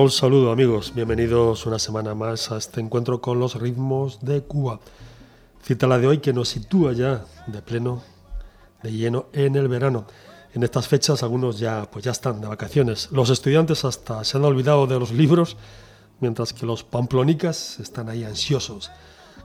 Un 0.00 0.10
saludo 0.10 0.50
amigos, 0.50 0.92
bienvenidos 0.94 1.66
una 1.66 1.78
semana 1.78 2.14
más 2.14 2.50
a 2.50 2.56
este 2.56 2.80
encuentro 2.80 3.20
con 3.20 3.38
los 3.38 3.56
ritmos 3.56 4.18
de 4.22 4.42
Cuba. 4.42 4.80
Cita 5.62 5.86
la 5.86 5.98
de 5.98 6.06
hoy 6.06 6.18
que 6.18 6.32
nos 6.32 6.48
sitúa 6.48 6.92
ya 6.92 7.24
de 7.46 7.60
pleno, 7.60 8.02
de 8.82 8.90
lleno 8.90 9.26
en 9.34 9.54
el 9.54 9.68
verano. 9.68 10.06
En 10.54 10.62
estas 10.62 10.88
fechas 10.88 11.22
algunos 11.22 11.58
ya, 11.58 11.88
pues 11.90 12.04
ya 12.04 12.10
están 12.10 12.40
de 12.40 12.48
vacaciones. 12.48 13.10
Los 13.12 13.28
estudiantes 13.28 13.84
hasta 13.84 14.24
se 14.24 14.38
han 14.38 14.44
olvidado 14.44 14.86
de 14.86 14.98
los 14.98 15.12
libros, 15.12 15.58
mientras 16.20 16.54
que 16.54 16.64
los 16.64 16.82
pamplonicas 16.82 17.78
están 17.78 18.08
ahí 18.08 18.24
ansiosos, 18.24 18.90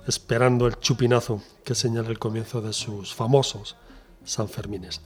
esperando 0.08 0.66
el 0.66 0.80
chupinazo 0.80 1.42
que 1.66 1.75
señala 1.75 2.09
el 2.09 2.20
comienzo 2.20 2.62
de 2.62 2.73
sus 2.73 3.14
famosos 3.14 3.75
Sanfermines. 4.23 5.02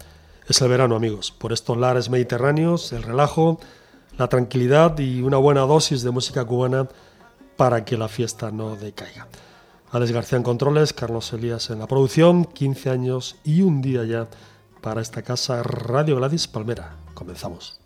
Es 0.47 0.61
el 0.61 0.69
verano 0.69 0.95
amigos, 0.95 1.31
por 1.31 1.51
estos 1.51 1.77
lares 1.77 2.09
mediterráneos, 2.09 2.93
el 2.93 3.03
relajo, 3.03 3.59
la 4.17 4.27
tranquilidad 4.27 4.97
y 4.99 5.21
una 5.21 5.37
buena 5.37 5.61
dosis 5.61 6.03
de 6.03 6.11
música 6.11 6.45
cubana 6.45 6.87
para 7.57 7.83
que 7.85 7.97
la 7.97 8.07
fiesta 8.07 8.51
no 8.51 8.75
decaiga. 8.75 9.27
Alex 9.91 10.11
García 10.11 10.37
en 10.37 10.43
controles, 10.43 10.93
Carlos 10.93 11.33
Elías 11.33 11.69
en 11.69 11.79
la 11.79 11.87
producción, 11.87 12.45
15 12.45 12.89
años 12.89 13.35
y 13.43 13.61
un 13.61 13.81
día 13.81 14.05
ya 14.05 14.27
para 14.81 15.01
esta 15.01 15.21
casa 15.21 15.61
Radio 15.63 16.15
Gladys 16.15 16.47
Palmera. 16.47 16.95
Comenzamos. 17.13 17.80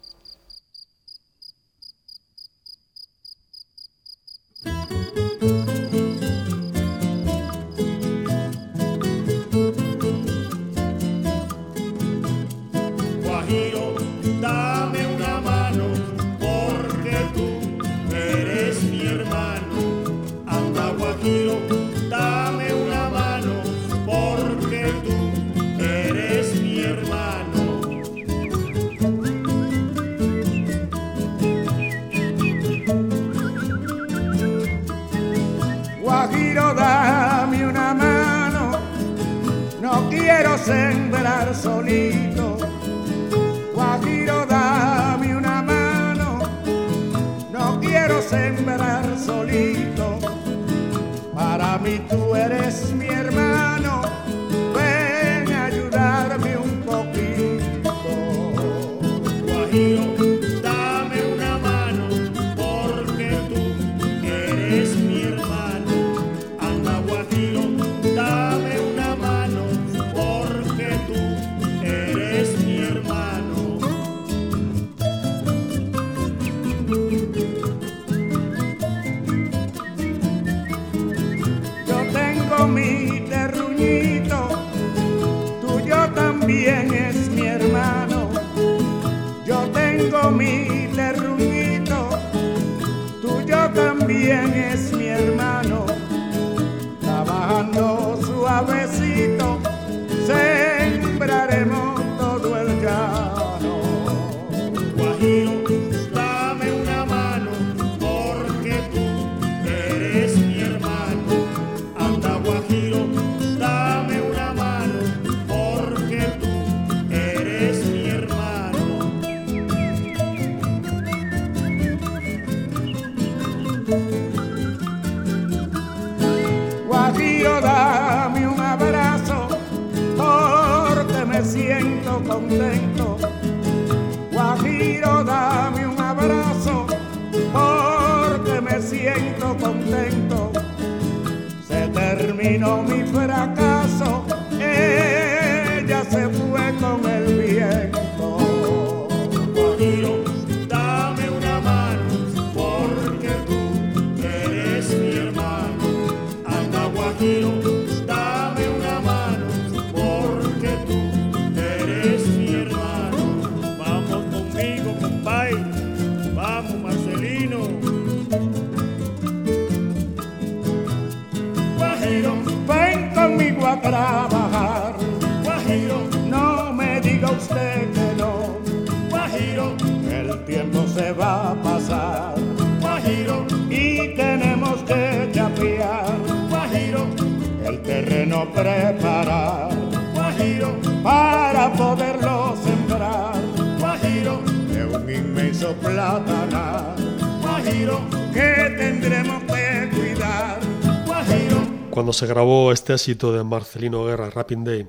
Se 202.15 202.27
grabó 202.27 202.71
este 202.71 202.93
éxito 202.93 203.33
de 203.33 203.43
Marcelino 203.43 204.05
Guerra, 204.05 204.29
Rapping 204.29 204.63
Day, 204.63 204.87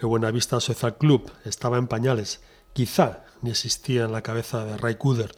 el 0.00 0.06
Buenavista 0.06 0.60
Social 0.60 0.98
Club 0.98 1.32
estaba 1.46 1.78
en 1.78 1.88
pañales, 1.88 2.42
quizá 2.74 3.24
ni 3.40 3.48
existía 3.48 4.04
en 4.04 4.12
la 4.12 4.20
cabeza 4.20 4.66
de 4.66 4.76
Ray 4.76 4.96
Cooder, 4.96 5.32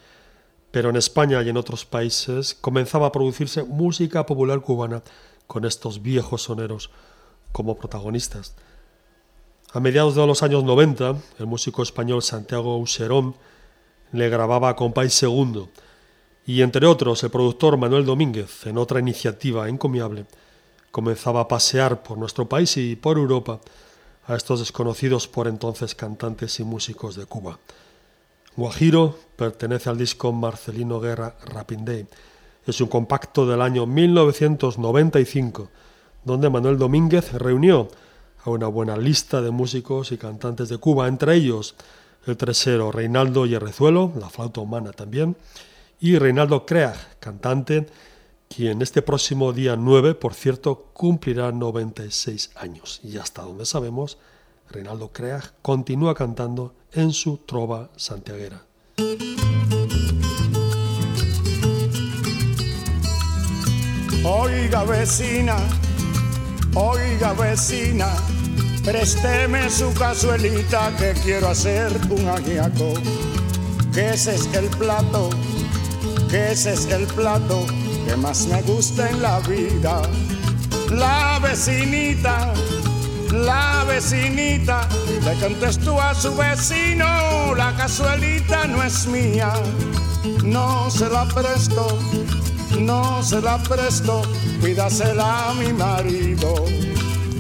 pero 0.73 0.91
en 0.91 0.97
España 0.97 1.41
y 1.41 1.49
en 1.49 1.57
otros 1.57 1.85
países 1.85 2.57
comenzaba 2.61 3.07
a 3.07 3.13
producirse 3.13 3.63
música 3.63 4.27
popular 4.27 4.61
cubana 4.61 5.05
con 5.47 5.65
estos 5.65 6.03
viejos 6.03 6.43
soneros 6.43 6.91
como 7.53 7.77
protagonistas. 7.77 8.57
A 9.73 9.79
mediados 9.79 10.17
de 10.17 10.27
los 10.27 10.43
años 10.43 10.65
90, 10.65 11.15
el 11.39 11.47
músico 11.47 11.85
español 11.85 12.23
Santiago 12.25 12.77
Userón 12.77 13.37
le 14.11 14.29
grababa 14.31 14.75
con 14.75 14.93
País 14.93 15.15
Segundo 15.15 15.69
y, 16.45 16.63
entre 16.63 16.89
otros, 16.89 17.23
el 17.23 17.31
productor 17.31 17.77
Manuel 17.77 18.05
Domínguez, 18.05 18.67
en 18.67 18.79
otra 18.79 18.99
iniciativa 18.99 19.69
encomiable, 19.69 20.27
comenzaba 20.91 21.41
a 21.41 21.49
pasear 21.49 22.03
por 22.03 22.19
nuestro 22.19 22.49
país 22.49 22.77
y 22.77 22.97
por 22.97 23.17
Europa 23.19 23.61
a 24.27 24.37
estos 24.37 24.61
desconocidos 24.61 25.29
por 25.29 25.49
entonces 25.49 25.95
cantantes 25.95 26.61
y 26.61 26.65
músicos 26.65 27.17
de 27.17 27.27
Cuba. 27.27 27.59
Guajiro 28.57 29.19
pertenece 29.37 29.89
al 29.89 29.99
disco 29.99 30.33
Marcelino 30.33 31.01
Guerra 31.01 31.37
Rapping 31.47 31.85
Day. 31.85 32.07
Es 32.67 32.81
un 32.81 32.89
compacto 32.89 33.47
del 33.47 33.63
año 33.63 33.87
1995 33.87 35.69
donde 36.25 36.51
Manuel 36.51 36.79
Domínguez 36.79 37.33
reunió 37.33 37.89
a 38.45 38.51
una 38.51 38.67
buena 38.67 38.97
lista 38.97 39.41
de 39.41 39.51
músicos 39.51 40.13
y 40.13 40.19
cantantes 40.19 40.69
de 40.69 40.79
Cuba, 40.79 41.09
entre 41.09 41.35
ellos 41.35 41.75
el 42.27 42.37
tresero 42.37 42.93
Reinaldo 42.93 43.47
Yerrezuelo, 43.47 44.13
la 44.19 44.29
flauta 44.29 44.61
humana 44.61 44.93
también, 44.93 45.37
y 46.01 46.19
Reinaldo 46.19 46.67
Creag, 46.67 47.19
cantante, 47.19 47.87
quien 48.55 48.83
este 48.83 49.01
próximo 49.01 49.53
día 49.53 49.77
9, 49.77 50.15
por 50.17 50.35
cierto, 50.35 50.91
cumplirá 50.93 51.53
96 51.53 52.51
años. 52.57 53.01
Y 53.05 53.17
hasta 53.17 53.43
donde 53.43 53.65
sabemos, 53.65 54.19
Reinaldo 54.71 55.13
Creag 55.13 55.55
continúa 55.63 56.15
cantando 56.17 56.75
en 56.93 57.13
su 57.13 57.39
trova 57.39 57.91
santiaguera. 57.97 58.63
Oiga 64.25 64.85
vecina, 64.85 65.57
oiga 66.75 67.33
vecina, 67.35 68.09
présteme 68.85 69.71
su 69.71 69.95
cazuelita 69.95 70.95
que 70.97 71.15
quiero 71.23 71.49
hacer 71.49 71.93
un 72.11 72.29
ajiaco. 72.29 72.95
Que 73.95 74.11
ese 74.11 74.35
es 74.35 74.53
el 74.55 74.69
plato, 74.71 75.31
que 76.29 76.51
ese 76.51 76.73
es 76.73 76.87
el 76.87 77.07
plato 77.07 77.65
que 78.11 78.17
más 78.17 78.47
me 78.47 78.61
gusta 78.63 79.09
en 79.09 79.23
la 79.23 79.39
vida. 79.41 80.03
La 80.91 81.39
vecinita, 81.41 82.53
la 83.33 83.85
vecinita, 83.87 84.89
le 85.25 85.35
contestó 85.39 86.01
a 86.01 86.13
su 86.15 86.35
vecino, 86.35 87.55
la 87.55 87.73
cazuelita 87.77 88.67
no 88.67 88.83
es 88.83 89.07
mía, 89.07 89.53
no 90.43 90.91
se 90.91 91.09
la 91.09 91.25
presto 91.27 91.99
no 92.79 93.23
se 93.23 93.41
la 93.41 93.59
presto, 93.59 94.23
cuídasela 94.61 95.51
a 95.51 95.55
mi 95.55 95.73
marido. 95.73 96.55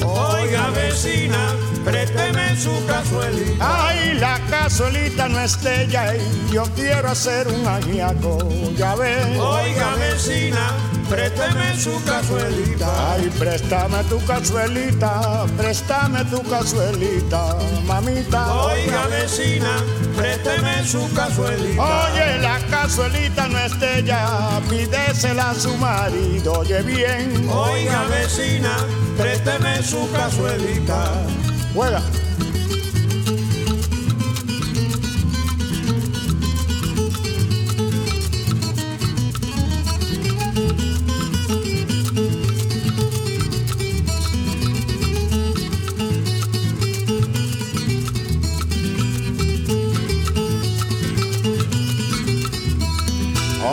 Oiga 0.05 0.71
vecina, 0.71 1.55
présteme 1.85 2.57
su 2.57 2.71
cazuelita. 2.87 3.89
Ay, 3.89 4.15
la 4.15 4.39
cazuelita 4.51 5.29
no 5.29 5.41
es 5.41 5.61
de 5.63 5.85
ella 5.85 6.15
y 6.17 6.53
yo 6.53 6.65
quiero 6.75 7.11
hacer 7.11 7.49
un 7.49 7.67
ajiaco, 7.67 8.39
ya 8.77 8.95
ves. 8.95 9.39
Oiga 9.39 9.95
vecina, 9.97 10.73
présteme 11.09 11.77
su 11.77 12.03
cazuelita. 12.05 13.13
Ay, 13.13 13.31
préstame 13.39 14.03
tu 14.05 14.19
cazuelita, 14.25 15.47
préstame 15.57 16.25
tu 16.27 16.43
cazuelita, 16.43 17.57
mamita. 17.85 18.65
Oiga 18.65 19.07
vecina, 19.07 19.77
présteme 20.17 20.85
su 20.85 21.13
cazuelita. 21.15 21.83
Oye, 21.83 22.39
la 22.41 22.59
cazuelita 22.71 23.49
no 23.49 23.59
es 23.59 23.79
de 23.81 23.99
ella, 23.99 24.61
pídesela 24.69 25.51
a 25.51 25.55
su 25.55 25.77
marido, 25.77 26.53
oye 26.61 26.83
bien. 26.83 27.49
Oiga 27.51 28.05
vecina, 28.05 28.77
présteme 29.17 29.83
su 29.83 29.90
cazuelita. 30.13 31.13
Juega. 31.75 32.01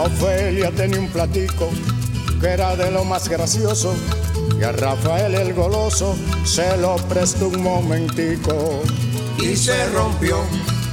Ofelia 0.04 0.70
tenía 0.72 0.98
un 0.98 1.08
platico 1.08 1.70
que 2.40 2.48
era 2.48 2.74
de 2.76 2.90
lo 2.90 3.04
más 3.04 3.28
gracioso 3.28 3.94
y 4.58 4.64
a 4.64 4.72
Rafael 4.72 5.34
el 5.34 5.54
goloso 5.54 6.16
se 6.44 6.76
lo 6.78 6.96
prestó 7.08 7.48
un 7.48 7.62
momentico 7.62 8.82
y 9.38 9.56
se 9.56 9.88
rompió. 9.90 10.38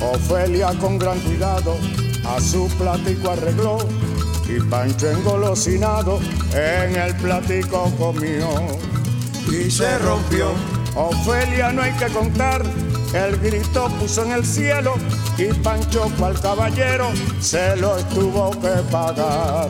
Ofelia 0.01 0.73
con 0.79 0.99
gran 0.99 1.19
cuidado 1.21 1.77
a 2.25 2.39
su 2.39 2.67
platico 2.77 3.31
arregló 3.31 3.77
y 4.47 4.59
Pancho 4.69 5.09
engolosinado 5.09 6.19
en 6.53 6.95
el 6.95 7.15
platico 7.15 7.91
comió 7.97 8.49
y 9.51 9.71
se 9.71 9.97
rompió. 9.99 10.51
Ofelia 10.95 11.71
no 11.71 11.81
hay 11.81 11.91
que 11.93 12.07
contar, 12.07 12.63
el 13.13 13.37
grito 13.37 13.89
puso 13.99 14.23
en 14.23 14.31
el 14.33 14.45
cielo 14.45 14.95
y 15.37 15.53
Pancho 15.59 16.11
cual 16.17 16.39
caballero 16.39 17.09
se 17.39 17.75
lo 17.77 17.95
tuvo 18.05 18.51
que 18.51 18.81
pagar. 18.91 19.69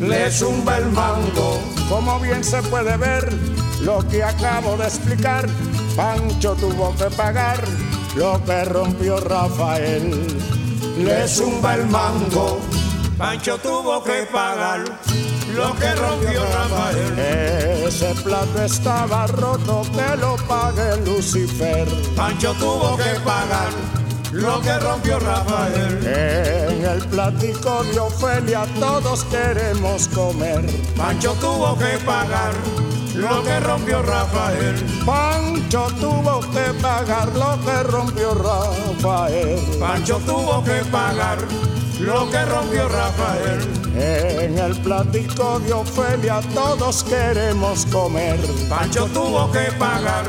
Le 0.00 0.30
zumba 0.30 0.76
el 0.78 0.86
mango. 0.92 1.58
Como 1.88 2.20
bien 2.20 2.44
se 2.44 2.62
puede 2.62 2.96
ver, 2.98 3.32
lo 3.80 4.06
que 4.08 4.22
acabo 4.22 4.76
de 4.76 4.84
explicar, 4.84 5.48
Pancho 5.96 6.54
tuvo 6.54 6.94
que 6.96 7.06
pagar 7.16 7.62
lo 8.14 8.42
que 8.44 8.64
rompió 8.64 9.18
Rafael. 9.20 10.26
Le 10.98 11.26
zumba 11.26 11.76
el 11.76 11.86
mango. 11.86 12.60
Pancho 13.16 13.56
tuvo 13.58 14.04
que 14.04 14.26
pagar 14.30 14.80
lo 15.54 15.74
que 15.76 15.94
rompió 15.94 16.44
Rafael. 16.44 17.18
Ese 17.86 18.14
plato 18.22 18.62
estaba 18.62 19.26
roto, 19.26 19.82
que 19.92 20.16
lo 20.18 20.36
pague 20.46 20.96
Lucifer. 21.06 21.88
Pancho 22.14 22.52
tuvo 22.54 22.96
que 22.98 23.18
pagar 23.24 23.70
lo 24.32 24.60
que 24.60 24.78
rompió 24.78 25.18
Rafael. 25.18 25.98
En 26.04 26.84
el 26.84 27.02
platico 27.08 27.84
de 27.84 27.98
Ofelia 27.98 28.66
todos 28.78 29.24
queremos 29.24 30.08
comer. 30.08 30.64
Pancho 30.96 31.32
tuvo 31.40 31.76
que 31.78 31.98
pagar 32.04 32.52
lo 33.14 33.42
que 33.42 33.60
rompió 33.60 34.02
Rafael. 34.02 34.74
Pancho 35.04 35.86
tuvo 36.00 36.40
que 36.40 36.72
pagar 36.82 37.28
lo 37.34 37.58
que 37.64 37.82
rompió 37.84 38.34
Rafael. 38.34 39.58
Pancho 39.80 40.18
tuvo 40.26 40.62
que 40.64 40.84
pagar 40.90 41.38
lo 42.00 42.30
que 42.30 42.44
rompió 42.44 42.88
Rafael. 42.88 43.76
En 43.96 44.58
el 44.58 44.76
platico 44.80 45.58
de 45.60 45.72
Ofelia 45.72 46.40
todos 46.54 47.02
queremos 47.04 47.86
comer. 47.86 48.38
Pancho 48.68 49.06
tuvo 49.06 49.50
que 49.50 49.72
pagar 49.78 50.24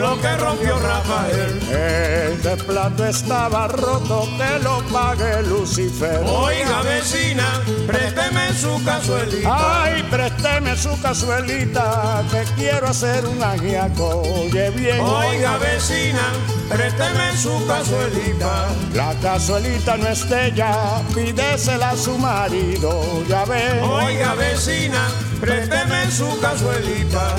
lo 0.00 0.20
que 0.20 0.36
rompió 0.36 0.78
Rafael. 0.78 1.60
Este 1.70 2.56
plato 2.64 3.04
estaba 3.04 3.68
roto, 3.68 4.26
que 4.38 4.58
lo 4.64 4.82
pague 4.90 5.42
Lucifer. 5.42 6.20
Oiga 6.26 6.82
vecina, 6.82 7.62
présteme 7.86 8.52
su 8.54 8.82
cazuelita. 8.84 9.82
Ay, 9.82 10.02
présteme 10.10 10.76
su 10.76 11.00
cazuelita, 11.00 12.24
que 12.30 12.44
quiero 12.54 12.88
hacer 12.88 13.26
un 13.26 13.42
ajiaco, 13.42 14.22
oye 14.22 14.70
bien. 14.70 15.00
Oiga 15.00 15.58
vecina, 15.58 16.32
présteme 16.68 17.36
su 17.36 17.66
cazuelita. 17.66 18.68
La 18.94 19.14
cazuelita 19.20 19.96
no 19.98 20.08
es 20.08 20.28
de 20.28 20.46
ella, 20.46 21.02
pídesela 21.14 21.90
a 21.90 21.96
su 21.96 22.16
marido, 22.16 23.22
ya 23.28 23.44
ves. 23.44 23.82
Oiga 23.82 24.34
vecina, 24.34 25.08
présteme 25.40 26.10
su 26.10 26.40
cazuelita. 26.40 27.36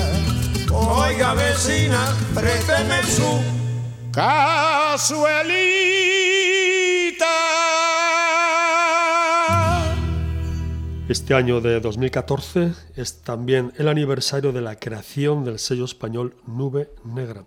Oiga 0.74 1.34
vecina, 1.34 2.16
présteme 2.34 3.02
su 3.02 3.40
cazuelita. 4.10 5.52
Este 11.08 11.34
año 11.34 11.60
de 11.60 11.78
2014 11.78 12.72
es 12.96 13.20
también 13.20 13.72
el 13.76 13.88
aniversario 13.88 14.50
de 14.50 14.62
la 14.62 14.76
creación 14.76 15.44
del 15.44 15.58
sello 15.58 15.84
español 15.84 16.34
Nube 16.46 16.90
Negra. 17.04 17.44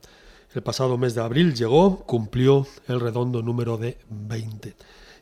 El 0.54 0.62
pasado 0.62 1.00
mes 1.00 1.16
de 1.16 1.22
abril 1.22 1.56
llegó, 1.56 2.04
cumplió 2.06 2.68
el 2.88 3.00
redondo 3.00 3.42
número 3.42 3.78
de 3.78 3.98
20. 4.10 4.76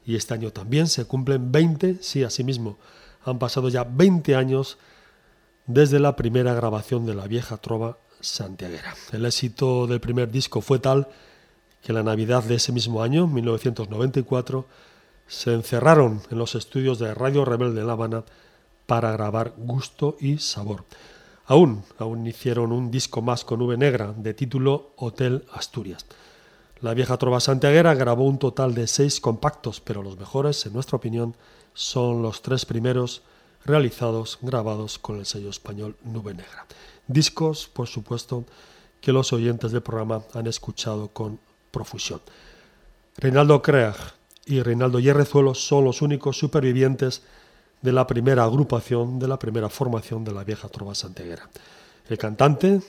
Y 0.05 0.17
este 0.17 0.33
año 0.33 0.51
también 0.51 0.87
se 0.87 1.05
cumplen 1.05 1.53
20, 1.53 1.99
sí, 2.01 2.23
asimismo. 2.23 2.77
Han 3.23 3.39
pasado 3.39 3.69
ya 3.69 3.85
20 3.85 4.35
años 4.35 4.77
desde 5.65 5.99
la 5.99 6.15
primera 6.15 6.53
grabación 6.53 7.05
de 7.05 7.15
la 7.15 7.27
vieja 7.27 7.57
trova 7.57 7.97
santiaguera. 8.19 8.95
El 9.11 9.25
éxito 9.25 9.87
del 9.87 9.99
primer 9.99 10.31
disco 10.31 10.61
fue 10.61 10.79
tal 10.79 11.07
que 11.81 11.93
la 11.93 12.03
Navidad 12.03 12.43
de 12.43 12.55
ese 12.55 12.71
mismo 12.71 13.03
año, 13.03 13.27
1994, 13.27 14.65
se 15.27 15.53
encerraron 15.53 16.21
en 16.29 16.37
los 16.37 16.55
estudios 16.55 16.99
de 16.99 17.13
Radio 17.13 17.45
Rebelde 17.45 17.81
de 17.81 17.85
La 17.85 17.93
Habana 17.93 18.23
para 18.85 19.11
grabar 19.11 19.53
Gusto 19.57 20.17
y 20.19 20.37
Sabor. 20.37 20.85
Aún, 21.45 21.83
aún 21.97 22.25
hicieron 22.25 22.71
un 22.71 22.89
disco 22.89 23.21
más 23.21 23.43
con 23.43 23.61
V 23.61 23.77
negra 23.77 24.13
de 24.15 24.33
título 24.33 24.93
Hotel 24.95 25.45
Asturias. 25.51 26.05
La 26.79 26.93
vieja 26.93 27.17
trova 27.17 27.39
santiaguera 27.39 27.93
grabó 27.95 28.25
un 28.25 28.39
total 28.39 28.73
de 28.73 28.87
seis 28.87 29.19
compactos, 29.19 29.81
pero 29.81 30.03
los 30.03 30.17
mejores, 30.17 30.65
en 30.65 30.73
nuestra 30.73 30.97
opinión, 30.97 31.35
son 31.73 32.21
los 32.21 32.41
tres 32.41 32.65
primeros 32.65 33.23
realizados, 33.65 34.39
grabados 34.41 34.99
con 34.99 35.19
el 35.19 35.25
sello 35.25 35.49
español 35.49 35.95
Nube 36.03 36.33
Negra. 36.33 36.65
Discos, 37.07 37.67
por 37.67 37.87
supuesto, 37.87 38.45
que 39.01 39.11
los 39.11 39.33
oyentes 39.33 39.71
del 39.71 39.81
programa 39.81 40.23
han 40.33 40.47
escuchado 40.47 41.09
con 41.09 41.39
profusión. 41.71 42.21
Reinaldo 43.17 43.61
Creag 43.61 43.95
y 44.45 44.61
Reinaldo 44.61 44.99
Yerrezuelo 44.99 45.55
son 45.55 45.85
los 45.85 46.01
únicos 46.01 46.37
supervivientes 46.37 47.21
de 47.81 47.91
la 47.91 48.07
primera 48.07 48.43
agrupación, 48.43 49.19
de 49.19 49.27
la 49.27 49.37
primera 49.37 49.69
formación 49.69 50.23
de 50.23 50.31
la 50.31 50.43
vieja 50.43 50.69
trova 50.69 50.95
santiaguera. 50.95 51.49
El 52.09 52.17
cantante, 52.17 52.81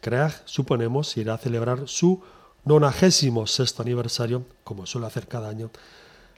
Creag, 0.00 0.42
suponemos, 0.44 1.16
irá 1.16 1.34
a 1.34 1.38
celebrar 1.38 1.86
su 1.86 2.20
96 2.64 3.80
aniversario, 3.80 4.44
como 4.64 4.86
suele 4.86 5.06
hacer 5.06 5.26
cada 5.26 5.48
año, 5.48 5.70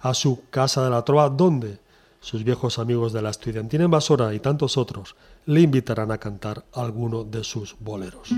a 0.00 0.14
su 0.14 0.42
Casa 0.50 0.84
de 0.84 0.90
la 0.90 1.02
Trova, 1.02 1.28
donde 1.30 1.78
sus 2.25 2.43
viejos 2.43 2.78
amigos 2.78 3.12
de 3.12 3.21
la 3.21 3.28
estudiantina 3.28 3.85
invasora 3.85 4.33
y 4.33 4.40
tantos 4.40 4.78
otros 4.78 5.14
le 5.45 5.61
invitarán 5.61 6.11
a 6.11 6.16
cantar 6.16 6.64
alguno 6.73 7.23
de 7.23 7.45
sus 7.45 7.76
boleros. 7.78 8.31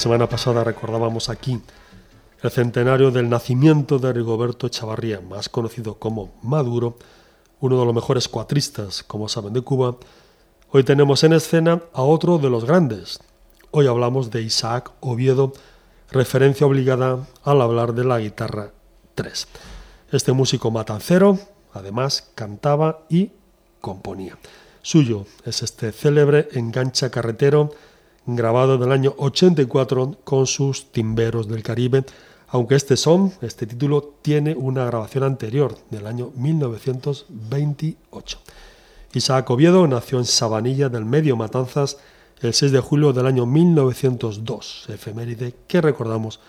Semana 0.00 0.30
pasada 0.30 0.64
recordábamos 0.64 1.28
aquí 1.28 1.60
el 2.42 2.50
centenario 2.50 3.10
del 3.10 3.28
nacimiento 3.28 3.98
de 3.98 4.14
Rigoberto 4.14 4.66
Chavarría, 4.70 5.20
más 5.20 5.50
conocido 5.50 5.96
como 5.96 6.32
Maduro, 6.42 6.96
uno 7.60 7.78
de 7.78 7.84
los 7.84 7.94
mejores 7.94 8.26
cuatristas, 8.26 9.02
como 9.02 9.28
saben, 9.28 9.52
de 9.52 9.60
Cuba, 9.60 9.96
hoy 10.70 10.84
tenemos 10.84 11.22
en 11.22 11.34
escena 11.34 11.82
a 11.92 12.00
otro 12.00 12.38
de 12.38 12.48
los 12.48 12.64
grandes. 12.64 13.20
Hoy 13.72 13.88
hablamos 13.88 14.30
de 14.30 14.40
Isaac 14.40 14.90
Oviedo, 15.00 15.52
referencia 16.10 16.66
obligada 16.66 17.26
al 17.44 17.60
hablar 17.60 17.92
de 17.92 18.04
la 18.04 18.20
guitarra 18.20 18.70
3. 19.16 19.48
Este 20.12 20.32
músico 20.32 20.70
matancero, 20.70 21.38
además, 21.74 22.30
cantaba 22.34 23.00
y 23.10 23.32
componía. 23.82 24.38
Suyo 24.80 25.26
es 25.44 25.62
este 25.62 25.92
célebre 25.92 26.48
engancha 26.52 27.10
carretero, 27.10 27.74
grabado 28.26 28.74
en 28.74 28.82
el 28.82 28.92
año 28.92 29.14
84 29.18 30.18
con 30.24 30.46
sus 30.46 30.92
Timberos 30.92 31.48
del 31.48 31.62
Caribe, 31.62 32.04
aunque 32.48 32.74
este 32.74 32.96
son, 32.96 33.32
este 33.42 33.66
título, 33.66 34.14
tiene 34.22 34.54
una 34.54 34.84
grabación 34.84 35.24
anterior, 35.24 35.76
del 35.90 36.06
año 36.06 36.30
1928. 36.34 38.38
Isaac 39.14 39.50
Oviedo 39.50 39.86
nació 39.86 40.18
en 40.18 40.24
Sabanilla 40.24 40.88
del 40.88 41.04
Medio 41.04 41.36
Matanzas 41.36 41.98
el 42.40 42.54
6 42.54 42.72
de 42.72 42.80
julio 42.80 43.12
del 43.12 43.26
año 43.26 43.46
1902, 43.46 44.86
efeméride 44.88 45.54
que 45.66 45.80
recordamos 45.80 46.40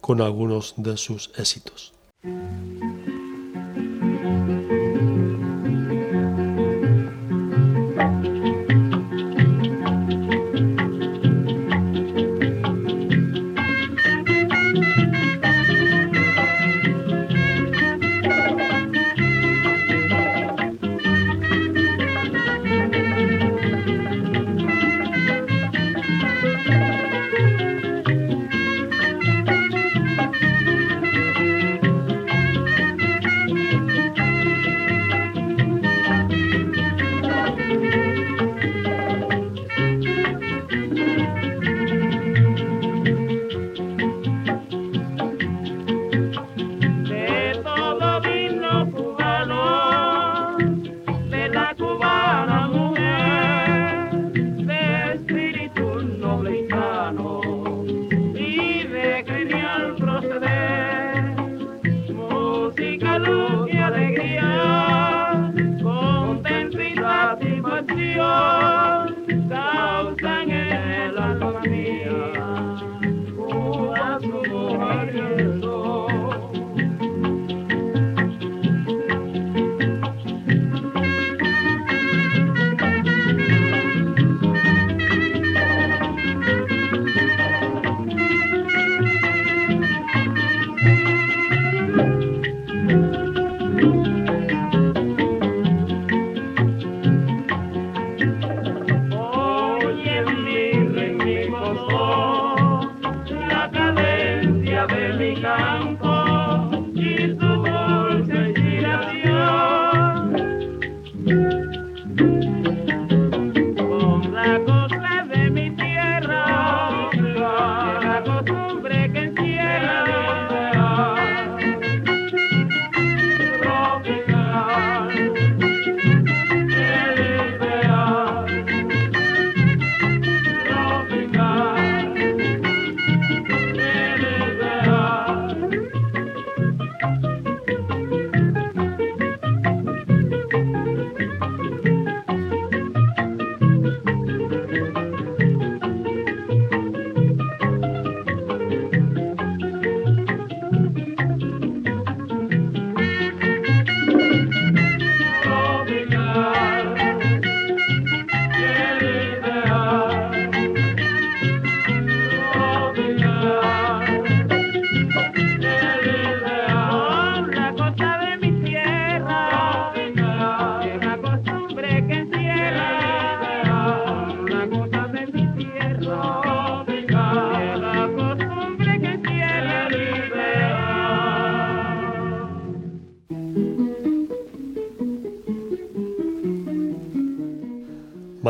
con 0.00 0.20
algunos 0.20 0.74
de 0.76 0.96
sus 0.96 1.30
éxitos. 1.36 1.92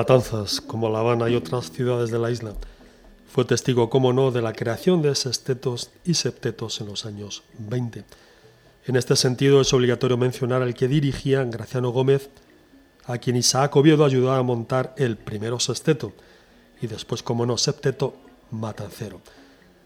Matanzas, 0.05 0.61
como 0.61 0.91
La 0.91 0.99
Habana 0.99 1.31
y 1.31 1.35
otras 1.35 1.73
ciudades 1.73 2.11
de 2.11 2.19
la 2.19 2.31
isla. 2.31 2.53
Fue 3.27 3.47
testigo, 3.47 3.89
como 3.89 4.13
no, 4.13 4.31
de 4.33 4.43
la 4.43 4.53
creación 4.53 5.01
de 5.01 5.15
sextetos 5.15 5.89
y 6.05 6.13
septetos 6.13 6.79
en 6.83 6.89
los 6.89 7.07
años 7.07 7.43
20. 7.57 8.05
En 8.85 8.97
este 8.97 9.17
sentido, 9.17 9.63
es 9.63 9.73
obligatorio 9.73 10.19
mencionar 10.19 10.61
al 10.61 10.75
que 10.75 10.89
dirigía 10.89 11.43
Graciano 11.45 11.89
Gómez, 11.89 12.29
a 13.07 13.17
quien 13.17 13.37
Isaac 13.37 13.75
Oviedo 13.77 14.05
ayudó 14.05 14.33
a 14.33 14.43
montar 14.43 14.95
el 14.99 15.17
primero 15.17 15.59
sexteto 15.59 16.13
y 16.83 16.87
después, 16.87 17.23
como 17.23 17.47
no, 17.47 17.57
septeto 17.57 18.15
matancero. 18.51 19.23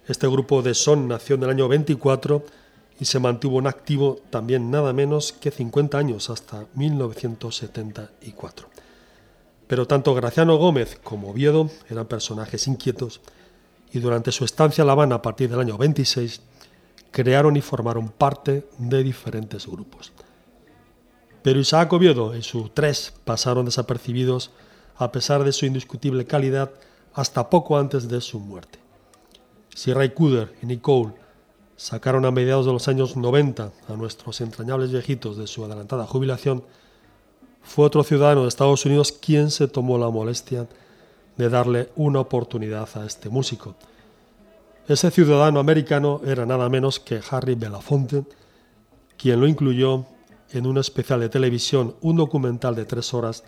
Este 0.08 0.26
grupo 0.26 0.62
de 0.62 0.74
son 0.74 1.06
nació 1.06 1.36
en 1.36 1.44
el 1.44 1.50
año 1.50 1.68
24 1.68 2.44
y 2.98 3.04
se 3.04 3.20
mantuvo 3.20 3.60
en 3.60 3.68
activo 3.68 4.18
también 4.30 4.68
nada 4.68 4.92
menos 4.92 5.30
que 5.30 5.52
50 5.52 5.96
años 5.96 6.28
hasta 6.28 6.66
1974. 6.74 8.68
Pero 9.68 9.86
tanto 9.86 10.14
Graciano 10.14 10.56
Gómez 10.56 10.98
como 11.04 11.30
Oviedo 11.30 11.70
eran 11.88 12.06
personajes 12.06 12.66
inquietos 12.66 13.20
y 13.92 14.00
durante 14.00 14.32
su 14.32 14.44
estancia 14.44 14.82
en 14.82 14.86
La 14.86 14.94
Habana 14.94 15.16
a 15.16 15.22
partir 15.22 15.50
del 15.50 15.60
año 15.60 15.78
26 15.78 16.40
crearon 17.10 17.56
y 17.56 17.60
formaron 17.60 18.08
parte 18.08 18.66
de 18.78 19.02
diferentes 19.02 19.66
grupos. 19.66 20.12
Pero 21.42 21.60
Isaac 21.60 21.92
Oviedo 21.92 22.34
y 22.34 22.42
su 22.42 22.70
tres 22.70 23.14
pasaron 23.24 23.66
desapercibidos 23.66 24.50
a 24.96 25.12
pesar 25.12 25.44
de 25.44 25.52
su 25.52 25.66
indiscutible 25.66 26.26
calidad 26.26 26.70
hasta 27.14 27.48
poco 27.48 27.78
antes 27.78 28.08
de 28.08 28.20
su 28.20 28.40
muerte. 28.40 28.78
Si 29.74 29.92
Ray 29.92 30.10
Cooder 30.10 30.54
y 30.62 30.66
Nicole 30.66 31.12
sacaron 31.76 32.24
a 32.24 32.30
mediados 32.30 32.66
de 32.66 32.72
los 32.72 32.88
años 32.88 33.16
90 33.16 33.72
a 33.88 33.92
nuestros 33.94 34.40
entrañables 34.40 34.90
viejitos 34.90 35.36
de 35.36 35.46
su 35.46 35.64
adelantada 35.64 36.06
jubilación, 36.06 36.64
fue 37.62 37.84
otro 37.84 38.02
ciudadano 38.02 38.42
de 38.42 38.48
Estados 38.48 38.84
Unidos 38.86 39.12
quien 39.12 39.50
se 39.50 39.68
tomó 39.68 39.98
la 39.98 40.10
molestia 40.10 40.66
de 41.36 41.48
darle 41.48 41.90
una 41.96 42.20
oportunidad 42.20 42.88
a 42.96 43.06
este 43.06 43.28
músico. 43.28 43.76
Ese 44.88 45.10
ciudadano 45.10 45.60
americano 45.60 46.20
era 46.24 46.46
nada 46.46 46.68
menos 46.68 46.98
que 46.98 47.20
Harry 47.30 47.54
Belafonte, 47.54 48.24
quien 49.16 49.40
lo 49.40 49.46
incluyó 49.46 50.06
en 50.50 50.66
un 50.66 50.78
especial 50.78 51.20
de 51.20 51.28
televisión, 51.28 51.94
un 52.00 52.16
documental 52.16 52.74
de 52.74 52.86
tres 52.86 53.12
horas 53.12 53.44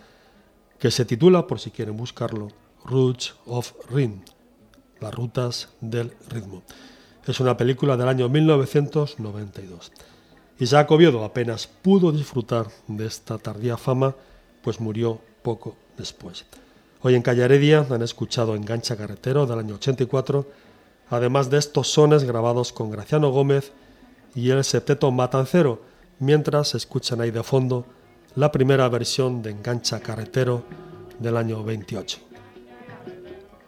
que 0.77 0.91
se 0.91 1.05
titula, 1.05 1.47
por 1.47 1.59
si 1.59 1.71
quieren 1.71 1.97
buscarlo, 1.97 2.49
Roots 2.85 3.35
of 3.45 3.73
Rhythm, 3.89 4.21
las 4.99 5.13
rutas 5.13 5.69
del 5.81 6.13
ritmo. 6.29 6.63
Es 7.25 7.39
una 7.39 7.57
película 7.57 7.97
del 7.97 8.07
año 8.07 8.29
1992. 8.29 9.91
Isaac 10.59 10.91
Oviedo 10.91 11.23
apenas 11.23 11.67
pudo 11.67 12.11
disfrutar 12.11 12.67
de 12.87 13.07
esta 13.07 13.37
tardía 13.37 13.77
fama, 13.77 14.15
pues 14.61 14.79
murió 14.79 15.19
poco 15.41 15.75
después. 15.97 16.45
Hoy 17.01 17.15
en 17.15 17.23
Calle 17.23 17.43
Heredia 17.43 17.85
han 17.89 18.03
escuchado 18.03 18.55
Engancha 18.55 18.95
Carretero 18.95 19.47
del 19.47 19.59
año 19.59 19.75
84, 19.75 20.45
además 21.09 21.49
de 21.49 21.57
estos 21.57 21.91
sones 21.91 22.23
grabados 22.23 22.71
con 22.71 22.91
Graciano 22.91 23.31
Gómez 23.31 23.71
y 24.35 24.51
el 24.51 24.63
septeto 24.63 25.11
Matancero, 25.11 25.81
mientras 26.19 26.75
escuchan 26.75 27.21
ahí 27.21 27.31
de 27.31 27.41
fondo 27.41 27.85
la 28.35 28.51
primera 28.51 28.87
versión 28.87 29.41
de 29.41 29.51
Engancha 29.51 29.99
Carretero 29.99 30.63
del 31.19 31.37
año 31.37 31.63
28. 31.63 32.19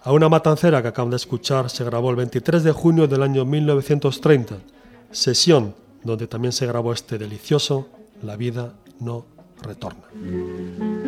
A 0.04 0.12
una 0.12 0.30
matancera 0.30 0.82
que 0.82 0.89
acaban 0.89 1.10
de 1.10 1.15
escuchar 1.15 1.69
se 1.69 1.84
grabó 1.84 2.10
el 2.10 2.17
23 2.17 2.63
de 2.63 2.72
junio 2.72 3.08
del 3.08 3.24
año 3.24 3.46
1930, 3.46 4.58
sesión 5.12 5.74
donde 6.04 6.28
también 6.28 6.52
se 6.52 6.66
grabó 6.66 6.94
este 6.94 7.18
delicioso 7.18 7.88
La 8.22 8.36
vida 8.36 8.74
no 9.00 9.26
retorna. 9.62 11.03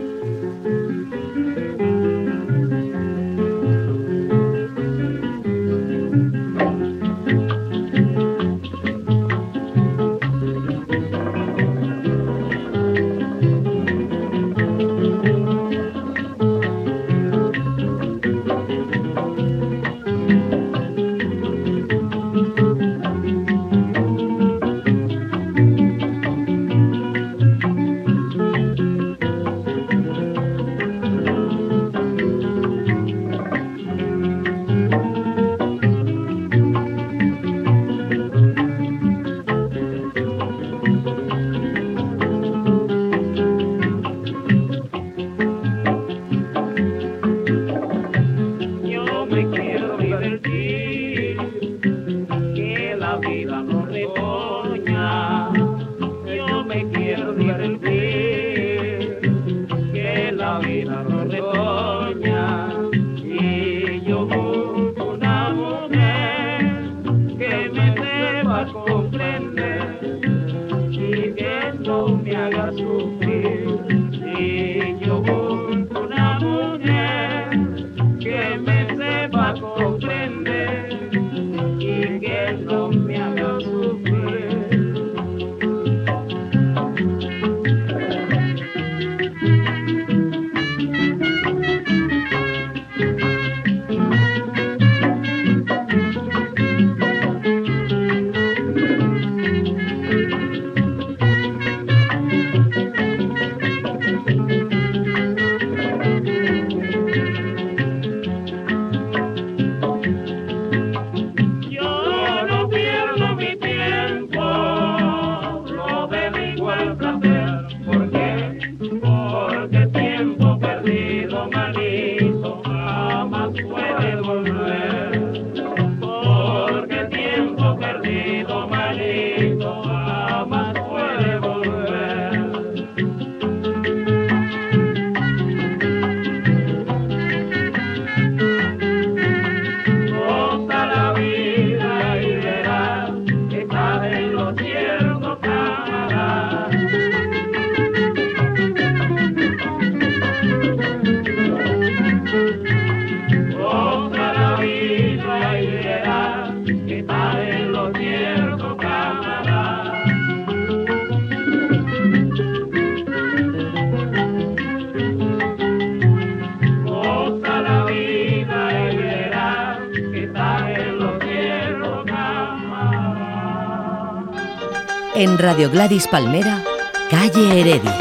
Radio 175.38 175.70
Gladys 175.70 176.08
Palmera, 176.08 176.64
Calle 177.10 177.60
Heredia. 177.60 177.98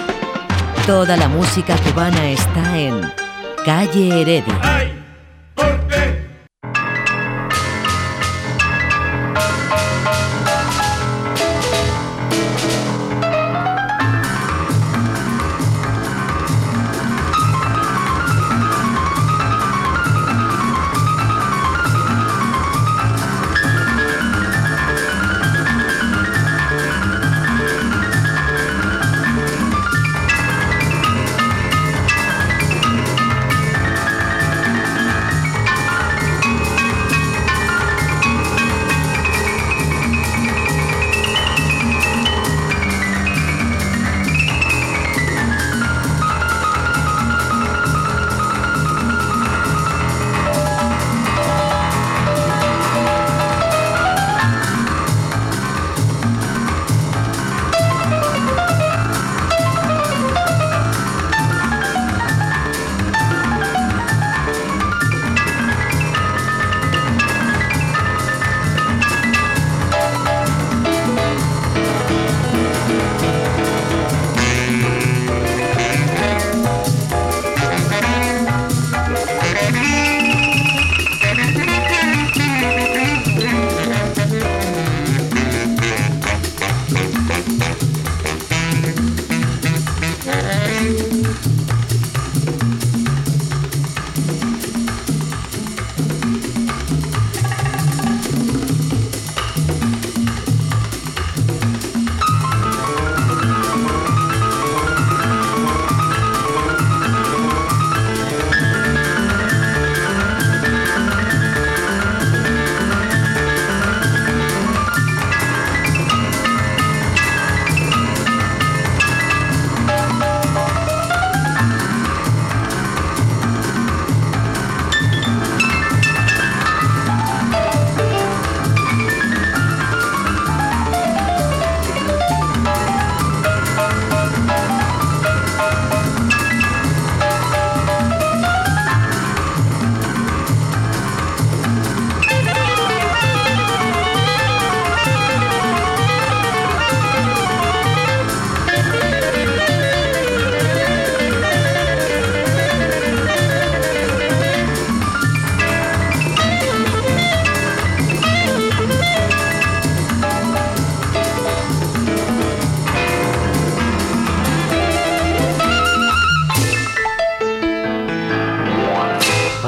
Toda 0.86 1.16
la 1.16 1.28
música 1.28 1.76
cubana 1.78 2.30
está 2.30 2.78
en 2.78 3.00
Calle 3.64 4.20
Heredia. 4.20 4.93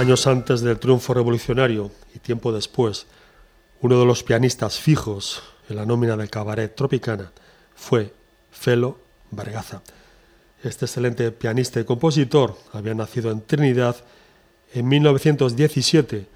Años 0.07 0.29
antes 0.29 0.61
del 0.61 0.79
triunfo 0.79 1.15
revolucionario 1.15 1.91
y 2.15 2.21
tiempo 2.21 2.53
después, 2.53 3.07
uno 3.81 3.99
de 3.99 4.07
los 4.07 4.23
pianistas 4.23 4.79
fijos 4.79 5.43
en 5.69 5.75
la 5.75 5.85
nómina 5.85 6.17
del 6.17 6.31
cabaret 6.31 6.73
Tropicana 6.77 7.33
fue 7.75 8.15
Felo 8.53 8.99
Vargaza. 9.33 9.83
Este 10.63 10.85
excelente 10.85 11.33
pianista 11.33 11.81
y 11.81 11.85
compositor 11.85 12.57
había 12.73 12.95
nacido 12.95 13.33
en 13.33 13.41
Trinidad 13.41 13.97
en 14.73 14.87
1917, 14.87 16.29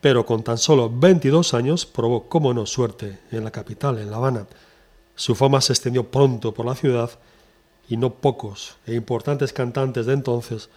pero 0.00 0.24
con 0.24 0.42
tan 0.42 0.56
solo 0.56 0.88
22 0.90 1.52
años 1.52 1.84
probó, 1.84 2.30
como 2.30 2.54
no, 2.54 2.64
suerte 2.64 3.18
en 3.30 3.44
la 3.44 3.50
capital, 3.50 3.98
en 3.98 4.10
La 4.10 4.16
Habana. 4.16 4.46
Su 5.16 5.34
fama 5.34 5.60
se 5.60 5.74
extendió 5.74 6.10
pronto 6.10 6.54
por 6.54 6.64
la 6.64 6.74
ciudad 6.74 7.10
y 7.90 7.98
no 7.98 8.14
pocos 8.14 8.76
e 8.86 8.94
importantes 8.94 9.52
cantantes 9.52 10.06
de 10.06 10.14
entonces 10.14 10.70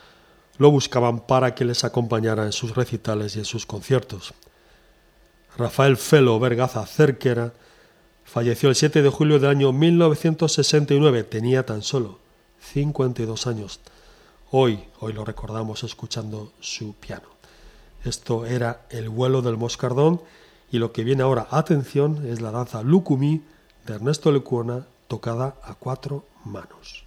lo 0.58 0.72
buscaban 0.72 1.20
para 1.20 1.54
que 1.56 1.66
les 1.66 1.84
acompañara 1.84 2.46
en 2.46 2.52
sus 2.52 2.76
recitales 2.76 3.36
y 3.36 3.40
en 3.40 3.46
sus 3.46 3.66
conciertos. 3.66 4.34
Rafael 5.58 5.98
Felo 5.98 6.40
Vergaza 6.40 6.86
Cerquera 6.86 7.54
falleció 8.24 8.70
el 8.70 8.76
7 8.76 9.02
de 9.02 9.10
julio 9.10 9.40
del 9.40 9.50
año 9.50 9.72
1969, 9.72 11.24
tenía 11.24 11.66
tan 11.66 11.82
solo 11.82 12.20
52 12.74 13.48
años. 13.48 13.80
Hoy, 14.52 14.80
hoy 15.00 15.14
lo 15.14 15.26
recordamos 15.26 15.84
escuchando 15.84 16.52
su 16.60 16.94
piano. 16.94 17.28
Esto 18.04 18.46
era 18.46 18.86
El 18.90 19.10
vuelo 19.10 19.42
del 19.42 19.58
moscardón 19.58 20.22
y 20.72 20.80
lo 20.80 20.92
que 20.92 21.04
viene 21.04 21.24
ahora, 21.24 21.48
atención, 21.52 22.26
es 22.28 22.42
la 22.42 22.52
danza 22.52 22.84
Lucumí 22.84 23.42
de 23.86 23.96
Ernesto 23.96 24.32
Lecuona 24.32 24.86
tocada 25.08 25.56
a 25.64 25.76
cuatro 25.76 26.26
manos. 26.46 27.06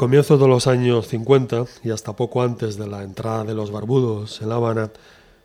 Comienzos 0.00 0.40
de 0.40 0.48
los 0.48 0.66
años 0.66 1.08
50 1.08 1.66
y 1.84 1.90
hasta 1.90 2.16
poco 2.16 2.40
antes 2.40 2.78
de 2.78 2.86
la 2.86 3.02
entrada 3.02 3.44
de 3.44 3.52
los 3.52 3.70
barbudos 3.70 4.40
en 4.40 4.48
La 4.48 4.54
Habana, 4.54 4.90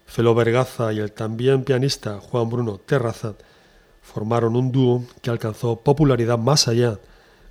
Felo 0.05 0.33
Vergaza 0.33 0.93
y 0.93 0.99
el 0.99 1.11
también 1.11 1.65
pianista 1.65 2.21
Juan 2.21 2.49
Bruno 2.49 2.77
Terraza 2.77 3.33
formaron 4.01 4.55
un 4.55 4.71
dúo 4.71 5.03
que 5.21 5.29
alcanzó 5.29 5.81
popularidad 5.81 6.37
más 6.37 6.69
allá 6.69 6.99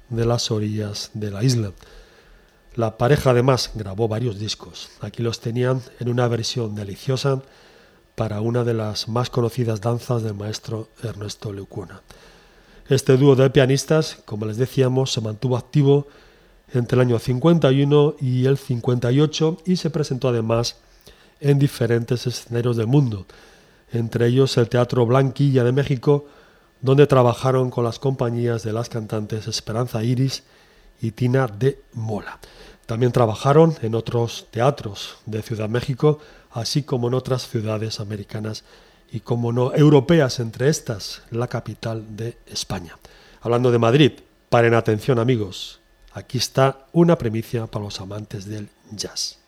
de 0.08 0.24
las 0.24 0.50
orillas 0.50 1.10
de 1.12 1.30
la 1.30 1.44
isla. 1.44 1.72
La 2.74 2.96
pareja 2.96 3.32
además 3.32 3.72
grabó 3.74 4.08
varios 4.08 4.38
discos. 4.38 4.88
Aquí 5.02 5.22
los 5.22 5.40
tenían 5.40 5.82
en 6.00 6.08
una 6.08 6.26
versión 6.26 6.74
deliciosa 6.74 7.42
para 8.14 8.40
una 8.40 8.64
de 8.64 8.72
las 8.72 9.08
más 9.08 9.28
conocidas 9.28 9.82
danzas 9.82 10.22
del 10.22 10.32
maestro 10.32 10.88
Ernesto 11.02 11.52
Leucuna. 11.52 12.00
Este 12.88 13.18
dúo 13.18 13.36
de 13.36 13.50
pianistas, 13.50 14.16
como 14.24 14.46
les 14.46 14.56
decíamos, 14.56 15.12
se 15.12 15.20
mantuvo 15.20 15.58
activo 15.58 16.08
entre 16.72 16.96
el 16.96 17.02
año 17.02 17.18
51 17.18 18.16
y 18.20 18.46
el 18.46 18.58
58 18.58 19.58
y 19.66 19.76
se 19.76 19.90
presentó 19.90 20.28
además 20.28 20.76
en 21.40 21.58
diferentes 21.58 22.26
escenarios 22.26 22.76
del 22.76 22.86
mundo, 22.86 23.26
entre 23.92 24.26
ellos 24.26 24.56
el 24.56 24.68
Teatro 24.68 25.04
Blanquilla 25.06 25.64
de 25.64 25.72
México, 25.72 26.26
donde 26.80 27.06
trabajaron 27.06 27.70
con 27.70 27.84
las 27.84 27.98
compañías 27.98 28.62
de 28.62 28.72
las 28.72 28.88
cantantes 28.88 29.46
Esperanza 29.46 30.02
Iris 30.02 30.44
y 31.00 31.12
Tina 31.12 31.46
de 31.46 31.80
Mola. 31.92 32.38
También 32.86 33.12
trabajaron 33.12 33.74
en 33.82 33.94
otros 33.94 34.46
teatros 34.50 35.16
de 35.26 35.42
Ciudad 35.42 35.68
México, 35.68 36.18
así 36.50 36.82
como 36.82 37.08
en 37.08 37.14
otras 37.14 37.48
ciudades 37.48 38.00
americanas 38.00 38.64
y, 39.10 39.20
como 39.20 39.52
no, 39.52 39.74
europeas, 39.74 40.40
entre 40.40 40.68
estas 40.68 41.22
la 41.30 41.48
capital 41.48 42.16
de 42.16 42.36
España. 42.46 42.98
Hablando 43.40 43.70
de 43.70 43.78
Madrid, 43.78 44.12
paren 44.50 44.74
atención 44.74 45.18
amigos, 45.18 45.80
Aquí 46.14 46.38
está 46.38 46.86
una 46.92 47.18
premicia 47.18 47.66
para 47.66 47.84
los 47.84 48.00
amantes 48.00 48.46
del 48.46 48.68
jazz. 48.92 49.43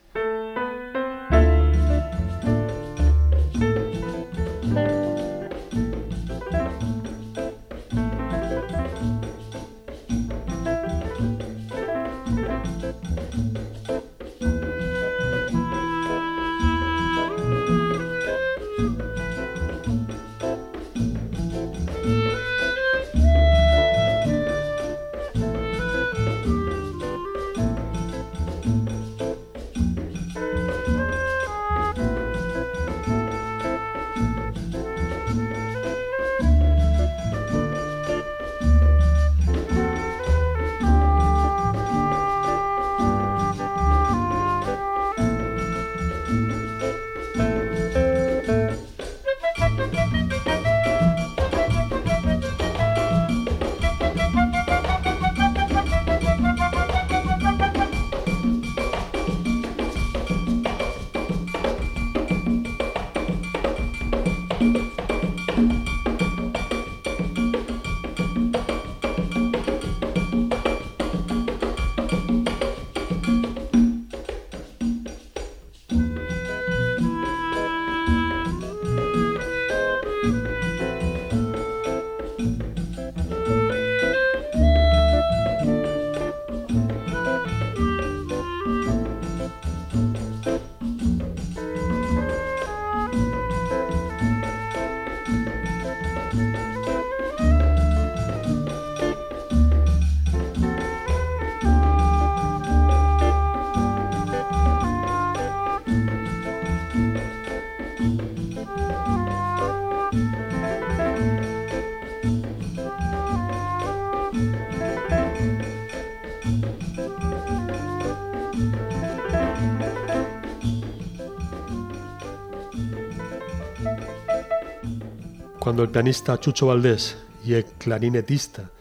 Cuando 125.67 125.83
el 125.83 125.89
pianista 125.89 126.39
Chucho 126.39 126.67
Valdés 126.67 127.17
y 127.43 127.53
el 127.53 127.65
clarinetista 127.65 128.71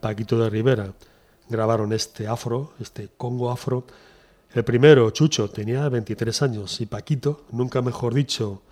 Paquito 0.00 0.38
de 0.38 0.48
Rivera 0.48 0.92
grabaron 1.48 1.92
este 1.92 2.28
afro, 2.28 2.74
este 2.78 3.08
Congo 3.16 3.50
afro, 3.50 3.82
el 4.54 4.62
primero, 4.62 5.10
Chucho, 5.10 5.50
tenía 5.50 5.88
23 5.88 6.42
años 6.42 6.80
y 6.80 6.86
Paquito, 6.86 7.44
nunca 7.50 7.82
mejor 7.82 8.14
dicho 8.14 8.62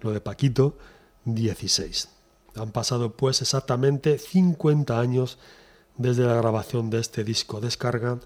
lo 0.00 0.12
de 0.12 0.22
Paquito, 0.22 0.78
16. 1.26 2.08
Han 2.56 2.72
pasado 2.72 3.12
pues 3.12 3.42
exactamente 3.42 4.16
50 4.16 4.98
años 4.98 5.36
desde 5.98 6.24
la 6.24 6.36
grabación 6.36 6.88
de 6.88 7.00
este 7.00 7.22
disco 7.22 7.60
Descarga, 7.60 8.18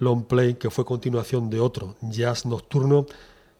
Long 0.00 0.24
Play, 0.24 0.54
que 0.54 0.70
fue 0.70 0.84
continuación 0.84 1.48
de 1.48 1.60
otro, 1.60 1.94
Jazz 2.00 2.44
Nocturno, 2.44 3.06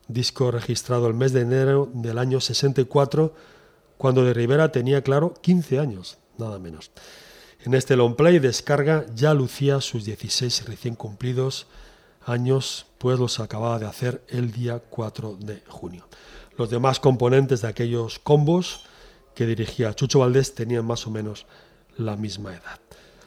disco 0.09 0.51
registrado 0.51 1.07
el 1.07 1.15
mes 1.15 1.33
de 1.33 1.43
enero 1.43 1.89
del 1.95 2.19
año 2.19 2.41
64 2.41 3.33
cuando 3.99 4.25
de 4.25 4.35
Rivera 4.35 4.73
tenía, 4.73 5.03
claro, 5.03 5.35
15 5.41 5.79
años, 5.79 6.19
nada 6.39 6.59
menos. 6.59 6.91
En 7.65 7.75
este 7.75 7.97
long 7.97 8.15
play 8.15 8.39
descarga 8.39 9.07
ya 9.15 9.35
lucía 9.35 9.81
sus 9.81 10.05
16 10.05 10.67
recién 10.67 10.95
cumplidos 10.95 11.67
años, 12.25 12.87
pues 12.99 13.19
los 13.19 13.41
acababa 13.41 13.79
de 13.79 13.87
hacer 13.87 14.23
el 14.29 14.53
día 14.53 14.81
4 14.91 15.37
de 15.41 15.63
junio. 15.69 16.07
Los 16.57 16.71
demás 16.71 17.01
componentes 17.01 17.63
de 17.63 17.69
aquellos 17.69 18.19
combos 18.19 18.85
que 19.35 19.47
dirigía 19.47 19.95
Chucho 19.95 20.21
Valdés 20.21 20.55
tenían 20.55 20.85
más 20.85 21.07
o 21.07 21.11
menos 21.11 21.47
la 21.97 22.17
misma 22.17 22.53
edad. 22.53 22.81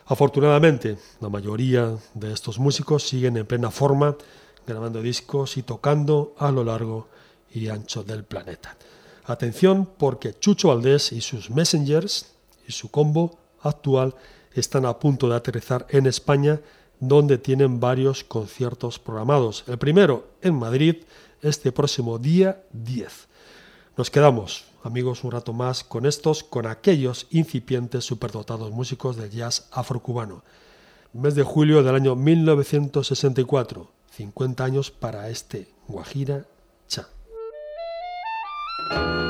Afortunadamente, 0.05 0.97
la 1.21 1.29
mayoría 1.29 1.95
de 2.15 2.33
estos 2.33 2.57
músicos 2.57 3.07
siguen 3.07 3.37
en 3.37 3.45
plena 3.45 3.69
forma, 3.69 4.17
grabando 4.65 5.01
discos 5.01 5.57
y 5.57 5.63
tocando 5.63 6.33
a 6.39 6.51
lo 6.51 6.63
largo 6.63 7.09
y 7.51 7.67
ancho 7.67 8.03
del 8.03 8.23
planeta. 8.23 8.75
Atención 9.29 9.87
porque 9.99 10.33
Chucho 10.33 10.69
Valdés 10.69 11.11
y 11.11 11.21
sus 11.21 11.51
Messengers 11.51 12.33
y 12.67 12.71
su 12.71 12.89
combo 12.89 13.37
actual 13.61 14.15
están 14.55 14.87
a 14.87 14.97
punto 14.97 15.29
de 15.29 15.35
aterrizar 15.35 15.85
en 15.89 16.07
España 16.07 16.61
donde 16.99 17.37
tienen 17.37 17.79
varios 17.79 18.23
conciertos 18.23 18.97
programados. 18.97 19.65
El 19.67 19.77
primero 19.77 20.29
en 20.41 20.55
Madrid 20.55 20.95
este 21.43 21.71
próximo 21.71 22.17
día 22.17 22.63
10. 22.73 23.27
Nos 23.97 24.09
quedamos, 24.09 24.65
amigos, 24.81 25.23
un 25.23 25.29
rato 25.29 25.53
más 25.53 25.83
con 25.83 26.07
estos, 26.07 26.43
con 26.43 26.65
aquellos 26.65 27.27
incipientes 27.29 28.05
superdotados 28.05 28.71
músicos 28.71 29.15
del 29.15 29.29
jazz 29.29 29.67
afrocubano. 29.69 30.43
Mes 31.13 31.35
de 31.35 31.43
julio 31.43 31.83
del 31.83 31.93
año 31.93 32.15
1964, 32.15 33.91
50 34.09 34.63
años 34.63 34.89
para 34.89 35.29
este 35.29 35.67
Guajira 35.87 36.47
Cha. 36.87 37.09
thank 38.89 39.21
you 39.21 39.28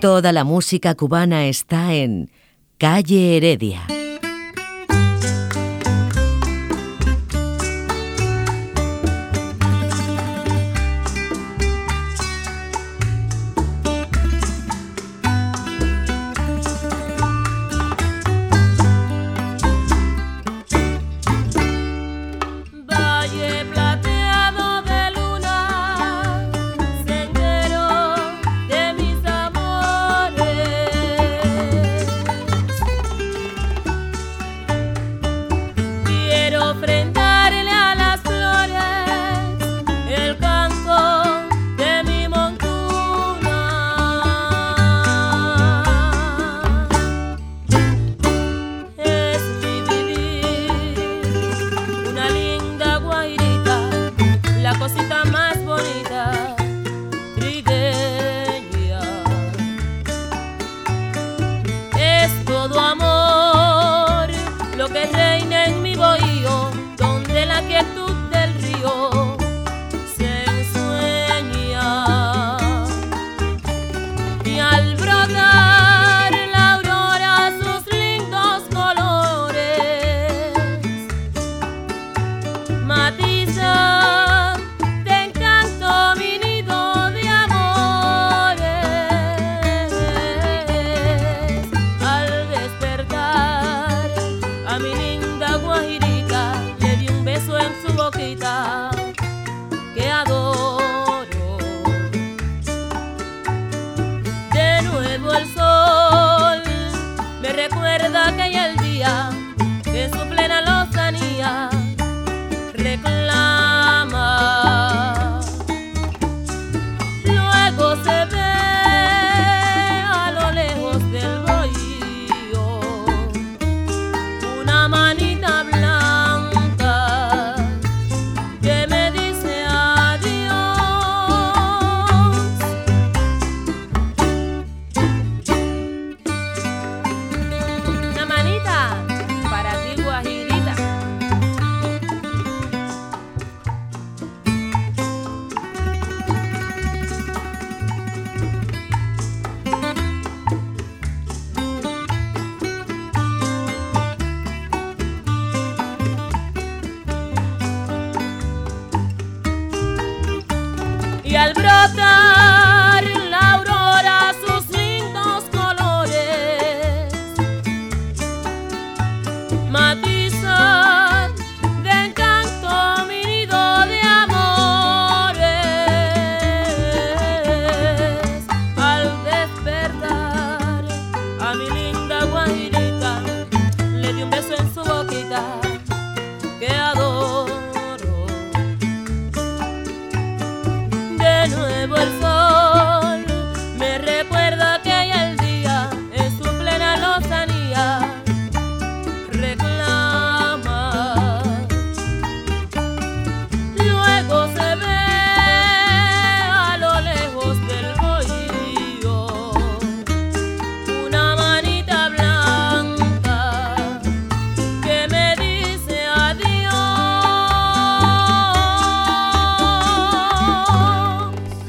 Toda 0.00 0.32
la 0.32 0.44
música 0.44 0.94
cubana 0.94 1.46
está 1.46 1.92
en 1.92 2.30
Calle 2.78 3.36
Heredia. 3.36 3.99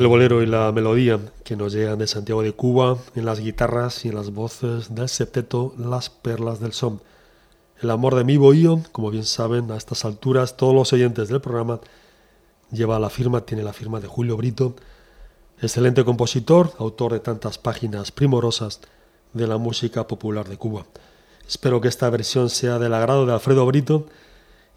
El 0.02 0.08
bolero 0.08 0.41
y 0.41 0.47
la 0.47 0.72
melodía 0.72 1.20
que 1.43 1.56
nos 1.56 1.74
llegan 1.74 1.99
de 1.99 2.08
Santiago 2.08 2.41
de 2.41 2.54
Cuba 2.54 2.97
en 3.14 3.24
las 3.24 3.39
guitarras 3.39 4.04
y 4.04 4.10
en 4.10 4.16
las 4.16 4.32
voces 4.32 4.95
del 4.95 5.08
septeto 5.10 5.76
Las 5.78 6.10
Perlas 6.10 6.60
del 6.60 6.74
Son. 6.74 7.04
El 7.80 7.91
amor 7.91 8.16
de 8.16 8.24
mi 8.24 8.36
bohío, 8.36 8.82
como 8.91 9.12
bien 9.12 9.26
saben, 9.26 9.70
a 9.70 9.78
estas 9.78 10.04
alturas 10.04 10.58
todos 10.58 10.74
los 10.74 10.91
oyentes 10.91 11.30
del 11.30 11.39
programa 11.39 11.82
lleva 12.72 12.99
la 12.99 13.12
firma, 13.12 13.41
tiene 13.41 13.62
la 13.62 13.74
firma 13.74 13.99
de 13.99 14.08
Julio 14.08 14.38
Brito, 14.38 14.76
excelente 15.62 16.04
compositor, 16.04 16.74
autor 16.80 17.14
de 17.14 17.20
tantas 17.20 17.60
páginas 17.60 18.12
primorosas 18.12 18.82
de 19.34 19.45
la 19.45 19.58
música 19.58 20.08
popular 20.08 20.49
de 20.49 20.58
Cuba. 20.58 20.88
Espero 21.47 21.80
que 21.80 21.89
esta 21.89 22.10
versión 22.10 22.49
sea 22.49 22.80
del 22.80 22.95
agrado 22.95 23.28
de 23.28 23.34
Alfredo 23.34 23.68
Brito, 23.68 24.08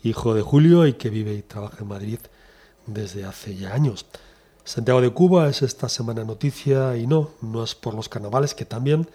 hijo 0.02 0.34
de 0.34 0.42
Julio 0.42 0.86
y 0.86 0.92
que 0.92 1.08
vive 1.08 1.32
y 1.32 1.40
trabaja 1.40 1.78
en 1.80 1.88
Madrid 1.88 2.18
desde 2.86 3.24
hace 3.24 3.56
ya 3.56 3.72
años. 3.72 4.04
Santiago 4.64 5.02
de 5.02 5.10
Cuba 5.10 5.48
es 5.48 5.60
esta 5.62 5.90
semana 5.90 6.24
noticia 6.24 6.96
y 6.96 7.06
no, 7.06 7.30
no 7.42 7.62
es 7.62 7.74
por 7.74 7.94
los 7.94 8.08
carnavales 8.08 8.54
que 8.54 8.64
también, 8.64 9.06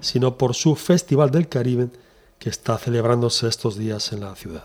sino 0.00 0.38
por 0.38 0.54
su 0.54 0.74
Festival 0.74 1.30
del 1.30 1.48
Caribe 1.48 1.88
que 2.38 2.48
está 2.48 2.78
celebrándose 2.78 3.46
estos 3.46 3.76
días 3.76 4.12
en 4.12 4.20
la 4.20 4.34
ciudad. 4.34 4.64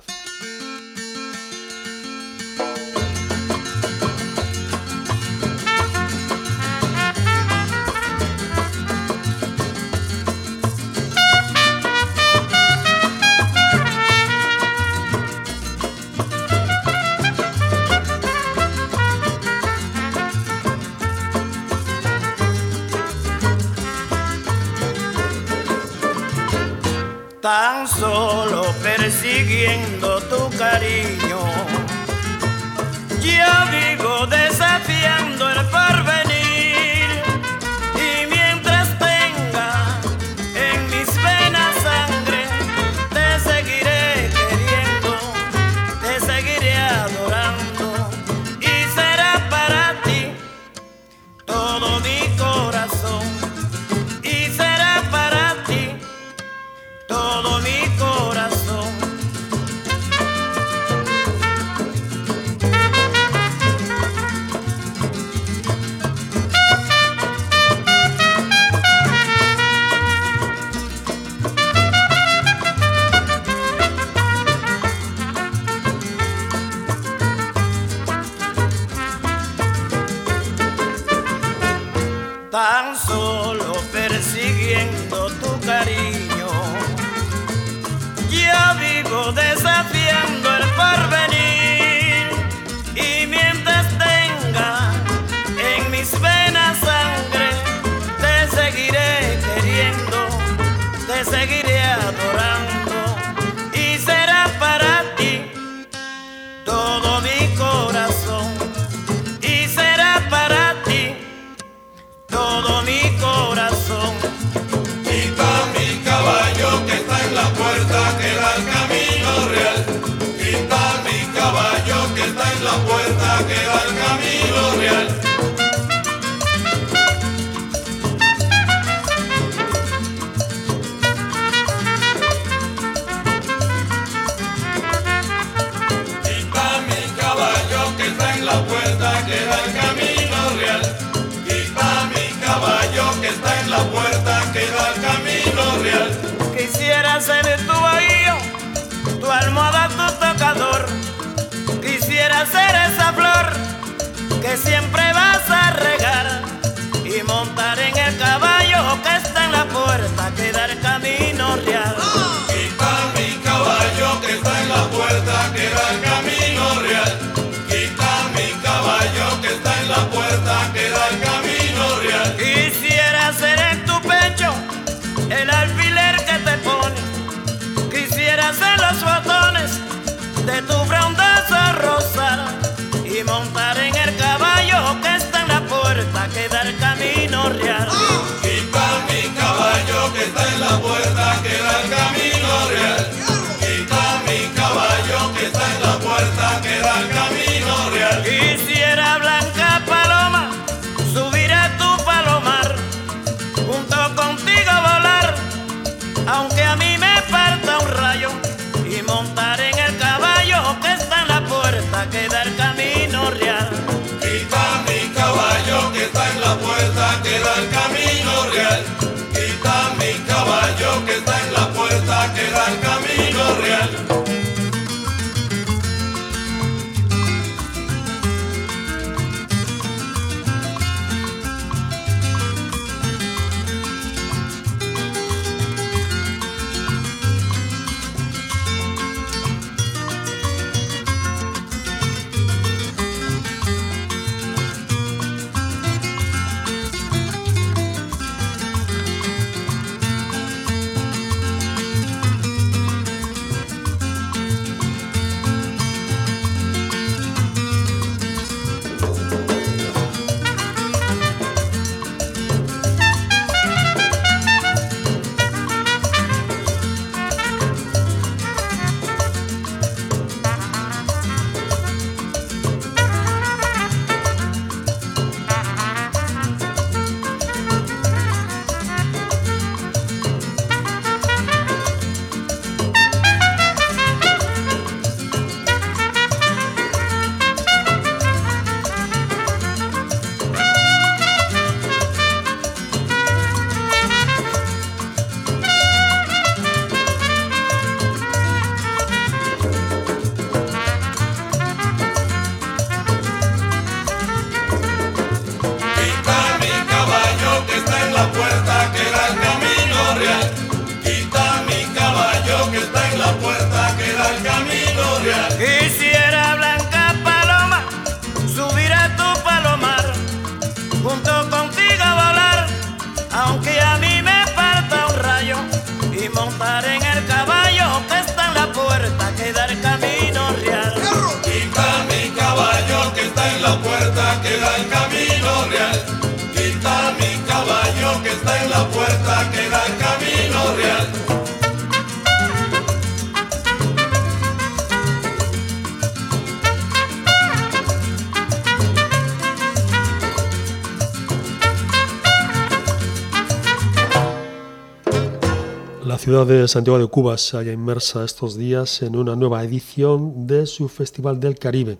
Santiago 356.67 356.99
de 356.99 357.07
Cuba 357.07 357.37
se 357.37 357.57
halla 357.57 357.71
inmersa 357.71 358.23
estos 358.23 358.57
días 358.57 359.01
en 359.01 359.15
una 359.15 359.35
nueva 359.35 359.63
edición 359.63 360.47
de 360.47 360.65
su 360.65 360.89
Festival 360.89 361.39
del 361.39 361.57
Caribe, 361.57 361.97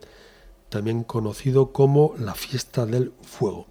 también 0.70 1.04
conocido 1.04 1.72
como 1.72 2.16
la 2.20 2.34
Fiesta 2.34 2.86
del 2.86 3.14
Fuego. 3.22 3.68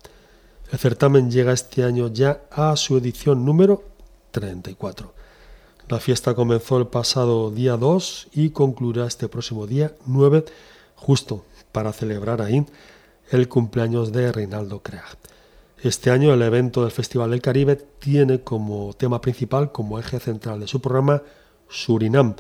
El 0.73 0.79
certamen 0.79 1.31
llega 1.31 1.53
este 1.53 1.85
año 1.85 2.09
ya 2.09 2.43
a 2.51 2.77
su 2.77 2.97
edición 2.97 3.45
número 3.45 3.83
34. 4.31 5.13
La 5.89 5.99
fiesta 5.99 6.35
comenzó 6.35 6.79
el 6.79 6.87
pasado 6.87 7.51
día 7.51 7.77
2 7.77 8.29
y 8.33 8.51
concluirá 8.51 9.07
este 9.07 9.29
próximo 9.29 9.67
día 9.67 9.93
9, 10.07 10.45
justo 10.95 11.45
para 11.73 11.93
celebrar 11.93 12.41
ahí 12.41 12.65
el 13.31 13.49
cumpleaños 13.49 14.13
de 14.13 14.31
Reinaldo 14.31 14.83
Creag. 14.83 15.19
Este 15.83 16.11
año 16.11 16.35
el 16.35 16.43
evento 16.43 16.83
del 16.83 16.91
Festival 16.91 17.31
del 17.31 17.41
Caribe 17.41 17.77
tiene 17.77 18.43
como 18.43 18.93
tema 18.93 19.23
principal, 19.23 19.73
como 19.73 19.99
eje 19.99 20.21
central 20.21 20.61
de 20.61 20.67
su 20.67 20.83
programa, 20.83 21.23
Surinam, 21.71 22.37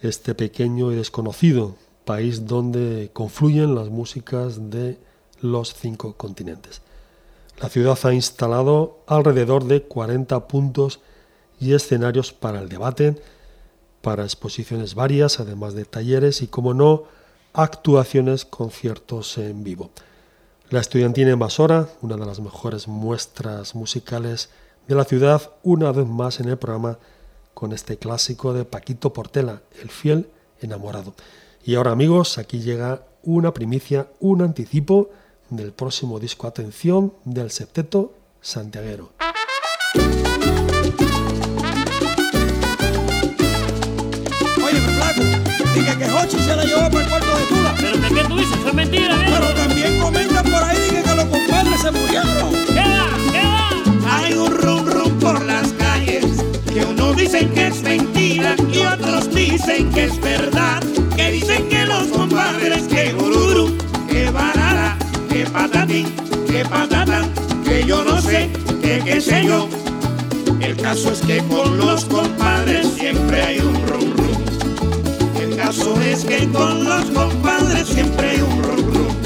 este 0.00 0.36
pequeño 0.36 0.92
y 0.92 0.94
desconocido 0.94 1.74
país 2.04 2.46
donde 2.46 3.10
confluyen 3.12 3.74
las 3.74 3.88
músicas 3.88 4.70
de 4.70 4.96
los 5.40 5.74
cinco 5.74 6.14
continentes. 6.14 6.80
La 7.60 7.68
ciudad 7.68 7.98
ha 8.04 8.14
instalado 8.14 9.00
alrededor 9.08 9.64
de 9.64 9.82
40 9.82 10.46
puntos 10.46 11.00
y 11.58 11.74
escenarios 11.74 12.32
para 12.32 12.60
el 12.60 12.68
debate, 12.68 13.20
para 14.02 14.22
exposiciones 14.22 14.94
varias, 14.94 15.40
además 15.40 15.74
de 15.74 15.84
talleres 15.84 16.42
y, 16.42 16.46
como 16.46 16.74
no, 16.74 17.04
actuaciones, 17.52 18.44
conciertos 18.44 19.36
en 19.36 19.64
vivo. 19.64 19.90
La 20.70 20.80
estudiantina 20.80 21.30
invasora, 21.30 21.88
una 22.02 22.16
de 22.16 22.26
las 22.26 22.40
mejores 22.40 22.88
muestras 22.88 23.74
musicales 23.74 24.50
de 24.86 24.94
la 24.94 25.04
ciudad, 25.04 25.50
una 25.62 25.92
vez 25.92 26.06
más 26.06 26.40
en 26.40 26.48
el 26.50 26.58
programa 26.58 26.98
con 27.54 27.72
este 27.72 27.96
clásico 27.96 28.52
de 28.52 28.66
Paquito 28.66 29.14
Portela, 29.14 29.62
El 29.80 29.88
fiel 29.88 30.28
enamorado. 30.60 31.14
Y 31.64 31.76
ahora 31.76 31.92
amigos, 31.92 32.36
aquí 32.36 32.60
llega 32.60 33.00
una 33.22 33.54
primicia, 33.54 34.08
un 34.20 34.42
anticipo 34.42 35.08
del 35.48 35.72
próximo 35.72 36.20
disco 36.20 36.46
Atención 36.46 37.14
del 37.24 37.50
septeto 37.50 38.12
santiaguero. 38.42 39.12
Oye, 44.62 44.80
flaco, 44.80 45.22
dije 45.74 45.98
que 45.98 46.04
Hochi 46.04 46.38
se 46.38 46.56
la 46.56 46.64
llevó 46.64 46.90
para 46.90 47.04
el 47.04 47.08
puerto 47.08 47.38
de 47.38 47.46
Tula. 47.46 47.74
¿Pero 47.80 48.14
qué 48.14 48.28
tú 48.28 48.36
dices? 48.36 48.58
Eso 48.58 48.68
es 48.68 48.74
mentira, 48.74 49.14
¿eh? 49.14 49.30
Pero 49.32 49.67
dicen 57.30 57.50
que 57.50 57.66
es 57.66 57.82
mentira 57.82 58.56
y 58.72 58.78
otros 58.78 59.34
dicen 59.34 59.90
que 59.90 60.04
es 60.04 60.18
verdad. 60.18 60.82
Que 61.14 61.30
dicen 61.32 61.68
que 61.68 61.84
los 61.84 62.06
compadres 62.06 62.84
que 62.84 63.12
gururu, 63.12 63.76
que 64.08 64.30
barara, 64.30 64.96
que 65.28 65.44
patatín, 65.44 66.06
que 66.46 66.64
patatán, 66.64 67.30
que 67.64 67.84
yo 67.84 68.02
no 68.02 68.22
sé, 68.22 68.48
que 68.80 69.02
qué 69.04 69.20
sé 69.20 69.44
yo. 69.44 69.68
El 70.60 70.74
caso 70.78 71.12
es 71.12 71.20
que 71.20 71.38
con 71.48 71.76
los 71.76 72.06
compadres 72.06 72.86
siempre 72.96 73.42
hay 73.42 73.58
un 73.58 73.74
rum 73.88 74.16
rum. 74.16 74.42
El 75.38 75.54
caso 75.54 76.00
es 76.00 76.24
que 76.24 76.48
con 76.48 76.84
los 76.84 77.04
compadres 77.10 77.88
siempre 77.88 78.30
hay 78.30 78.40
un 78.40 78.62
rum 78.62 78.94
rum. 78.94 79.17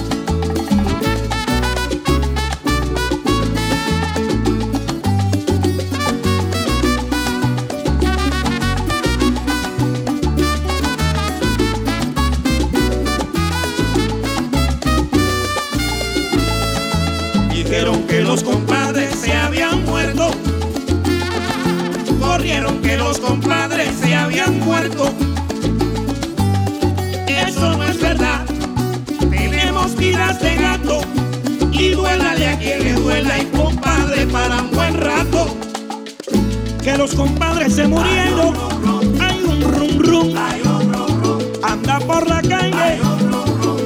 Los 18.32 18.44
compadres 18.44 19.14
se 19.20 19.30
habían 19.30 19.84
muerto. 19.84 20.30
Corrieron 22.18 22.80
que 22.80 22.96
los 22.96 23.18
compadres 23.18 23.90
se 24.00 24.14
habían 24.14 24.58
muerto. 24.60 25.04
Eso 27.26 27.76
no 27.76 27.84
es 27.84 28.00
verdad. 28.00 28.46
Tenemos 29.30 29.94
vidas 29.96 30.40
de 30.40 30.54
gato. 30.56 31.02
Y 31.72 31.90
duélale 31.90 32.48
a 32.48 32.58
quien 32.58 32.82
le 32.82 32.92
duela 32.94 33.38
y 33.38 33.44
compadre 33.54 34.26
para 34.28 34.62
un 34.62 34.70
buen 34.70 34.98
rato. 34.98 35.54
Que 36.82 36.96
los 36.96 37.14
compadres 37.14 37.74
se 37.74 37.86
murieron. 37.86 38.54
Hay 39.20 39.42
un 39.44 39.60
rum 39.74 39.98
rum. 39.98 40.34
Anda 41.62 41.98
por 41.98 42.26
la 42.26 42.40
calle. 42.40 42.98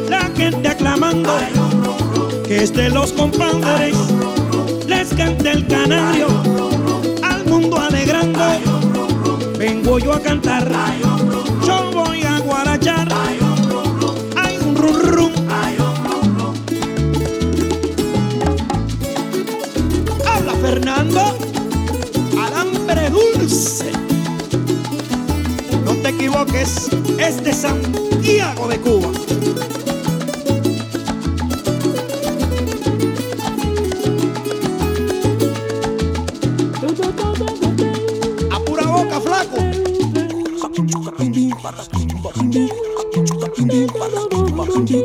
La 0.09 0.31
gente 0.37 0.69
aclamando. 0.69 1.37
Que 2.47 2.63
es 2.63 2.73
de 2.73 2.89
los 2.91 3.13
compadres. 3.13 3.97
Les 4.87 5.09
canta 5.15 5.51
el 5.51 5.67
canario. 5.67 6.29
Al 7.23 7.45
mundo 7.47 7.77
alegrando. 7.77 8.41
Vengo 9.59 9.99
yo 9.99 10.13
a 10.13 10.21
cantar. 10.21 10.71
Yo 11.67 11.91
voy 11.93 12.23
a 12.23 12.39
guarachar. 12.39 13.09
Hay 14.37 14.59
un 14.59 14.77
rum 14.77 14.97
rum. 15.03 15.33
Habla 20.25 20.53
Fernando. 20.63 21.39
Alambre 22.41 23.11
dulce. 23.11 23.91
No 25.85 25.95
te 25.95 26.11
equivoques, 26.11 26.91
es 27.19 27.43
de 27.43 27.53
Santiago 27.53 28.69
de 28.69 28.79
Cuba. 28.79 29.09
¡Ay! 44.89 45.03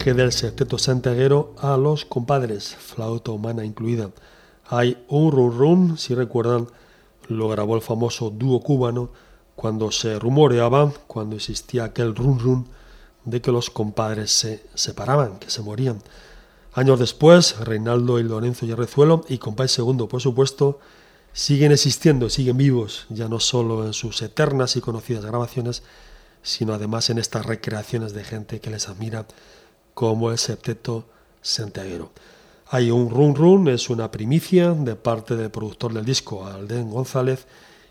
Homenaje 0.00 0.14
del 0.14 0.32
septeto 0.32 0.78
santiaguero 0.78 1.54
a 1.58 1.76
los 1.76 2.06
compadres, 2.06 2.74
flauta 2.74 3.32
humana 3.32 3.66
incluida. 3.66 4.10
Hay 4.66 5.04
un 5.08 5.30
run 5.30 5.58
run, 5.58 5.98
si 5.98 6.14
recuerdan, 6.14 6.68
lo 7.28 7.50
grabó 7.50 7.76
el 7.76 7.82
famoso 7.82 8.30
dúo 8.30 8.60
cubano 8.60 9.10
cuando 9.56 9.92
se 9.92 10.18
rumoreaba, 10.18 10.90
cuando 11.06 11.36
existía 11.36 11.84
aquel 11.84 12.14
run 12.14 12.38
run, 12.38 12.68
de 13.26 13.42
que 13.42 13.52
los 13.52 13.68
compadres 13.68 14.30
se 14.30 14.64
separaban, 14.74 15.38
que 15.38 15.50
se 15.50 15.60
morían. 15.60 16.02
Años 16.72 16.98
después, 16.98 17.58
Reinaldo 17.60 18.18
y 18.18 18.22
Lorenzo 18.22 18.64
Yarrezuelo 18.64 19.26
y 19.28 19.36
Compay 19.36 19.68
Segundo, 19.68 20.08
por 20.08 20.22
supuesto, 20.22 20.78
siguen 21.34 21.72
existiendo, 21.72 22.30
siguen 22.30 22.56
vivos, 22.56 23.04
ya 23.10 23.28
no 23.28 23.38
solo 23.38 23.84
en 23.84 23.92
sus 23.92 24.22
eternas 24.22 24.76
y 24.76 24.80
conocidas 24.80 25.26
grabaciones, 25.26 25.82
sino 26.42 26.72
además 26.72 27.10
en 27.10 27.18
estas 27.18 27.44
recreaciones 27.44 28.14
de 28.14 28.24
gente 28.24 28.60
que 28.60 28.70
les 28.70 28.88
admira, 28.88 29.26
como 29.94 30.30
el 30.30 30.38
septeto 30.38 31.06
santiaguero. 31.42 32.10
Hay 32.68 32.90
un 32.90 33.10
run 33.10 33.34
run, 33.34 33.68
es 33.68 33.90
una 33.90 34.10
primicia 34.10 34.70
de 34.72 34.94
parte 34.94 35.36
del 35.36 35.50
productor 35.50 35.92
del 35.92 36.04
disco, 36.04 36.46
Alden 36.46 36.90
González, 36.90 37.46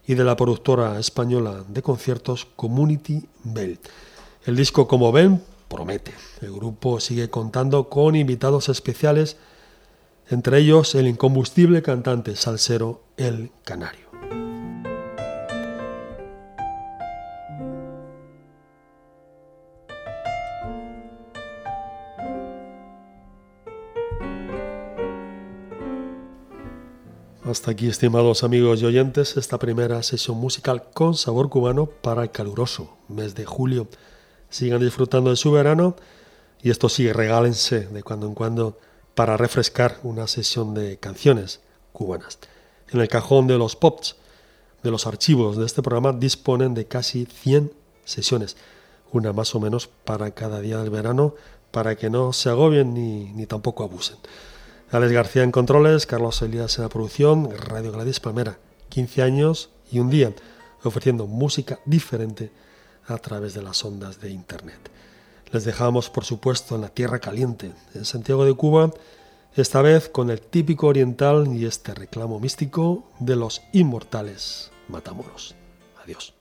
y 0.08 0.16
de 0.16 0.24
la 0.24 0.36
productora 0.36 0.98
española 1.00 1.64
de 1.68 1.82
conciertos 1.84 2.48
Community 2.56 3.24
Bell. 3.44 3.78
El 4.46 4.56
disco, 4.56 4.88
como 4.88 5.12
ven, 5.12 5.42
promete. 5.68 6.14
El 6.42 6.52
grupo 6.52 7.00
sigue 7.00 7.30
contando 7.30 7.90
con 7.90 8.16
invitados 8.16 8.70
especiales, 8.70 9.38
entre 10.30 10.60
ellos 10.60 10.96
el 10.96 11.08
incombustible 11.08 11.82
cantante 11.82 12.36
salsero 12.36 13.04
El 13.18 13.52
Canario. 13.64 14.09
Hasta 27.50 27.72
aquí, 27.72 27.88
estimados 27.88 28.44
amigos 28.44 28.80
y 28.80 28.86
oyentes, 28.86 29.36
esta 29.36 29.58
primera 29.58 30.04
sesión 30.04 30.38
musical 30.38 30.84
con 30.94 31.16
sabor 31.16 31.50
cubano 31.50 31.88
para 31.88 32.22
el 32.22 32.30
caluroso 32.30 32.96
mes 33.08 33.34
de 33.34 33.44
julio. 33.44 33.88
Sigan 34.52 34.82
disfrutando 34.82 35.32
de 35.32 35.36
su 35.36 35.52
verano 35.52 35.96
y 36.62 36.70
esto 36.70 36.90
sí, 36.90 37.12
regálense 37.12 37.88
de 37.88 38.04
cuando 38.04 38.28
en 38.28 38.36
cuando 38.36 38.78
para 39.16 39.36
refrescar 39.36 39.98
una 40.04 40.28
sesión 40.28 40.76
de 40.76 40.98
canciones 40.98 41.60
cubanas. 41.92 42.38
En 42.92 43.02
el 43.02 43.08
cajón 43.08 43.48
de 43.48 43.58
los 43.58 43.76
pops 43.76 44.18
de 44.84 44.92
los 44.92 45.08
archivos 45.08 45.58
de 45.58 45.66
este 45.66 45.82
programa 45.82 46.14
disponen 46.14 46.76
de 46.76 46.86
casi 46.86 47.26
100 47.26 47.74
sesiones, 48.06 48.58
una 49.12 49.34
más 49.34 49.56
o 49.56 49.60
menos 49.60 49.88
para 49.88 50.30
cada 50.36 50.62
día 50.62 50.78
del 50.78 50.92
verano, 50.92 51.34
para 51.72 51.96
que 51.96 52.12
no 52.12 52.32
se 52.32 52.50
agobien 52.50 52.94
ni, 52.94 53.34
ni 53.34 53.48
tampoco 53.48 53.84
abusen. 53.84 54.18
Alex 54.92 55.12
García 55.12 55.44
en 55.44 55.52
controles, 55.52 56.08
Carlos 56.08 56.42
Elías 56.42 56.78
en 56.78 56.84
la 56.84 56.90
producción, 56.90 57.52
Radio 57.56 57.92
Gladys 57.92 58.20
Palmera, 58.20 58.58
15 58.90 59.22
años 59.22 59.70
y 59.92 60.00
un 60.00 60.10
día, 60.10 60.34
ofreciendo 60.84 61.28
música 61.28 61.80
diferente 61.86 62.52
a 63.06 63.18
través 63.18 63.54
de 63.54 63.62
las 63.62 63.86
ondas 63.86 64.20
de 64.20 64.32
Internet. 64.32 64.80
Les 65.52 65.64
dejamos, 65.64 66.10
por 66.10 66.26
supuesto, 66.26 66.74
en 66.74 66.82
la 66.82 66.90
Tierra 66.90 67.20
Caliente, 67.20 67.72
en 67.94 68.04
Santiago 68.04 68.46
de 68.46 68.56
Cuba, 68.56 68.92
esta 69.56 69.84
vez 69.84 70.10
con 70.10 70.32
el 70.32 70.42
típico 70.42 70.88
oriental 70.88 71.48
y 71.56 71.66
este 71.66 71.94
reclamo 71.94 72.40
místico 72.40 73.04
de 73.20 73.36
los 73.36 73.62
inmortales 73.74 74.72
Matamoros. 74.88 75.54
Adiós. 76.04 76.34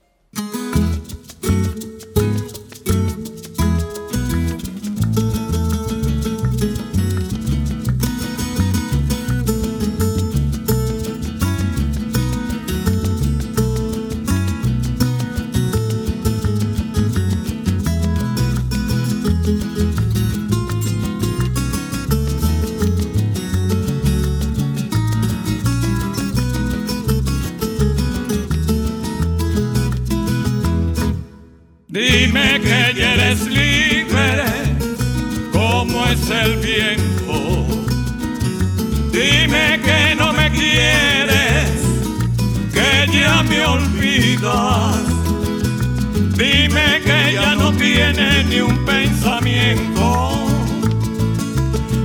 No 48.09 48.15
tienes 48.15 48.45
ni 48.47 48.61
un 48.61 48.85
pensamiento, 48.85 50.31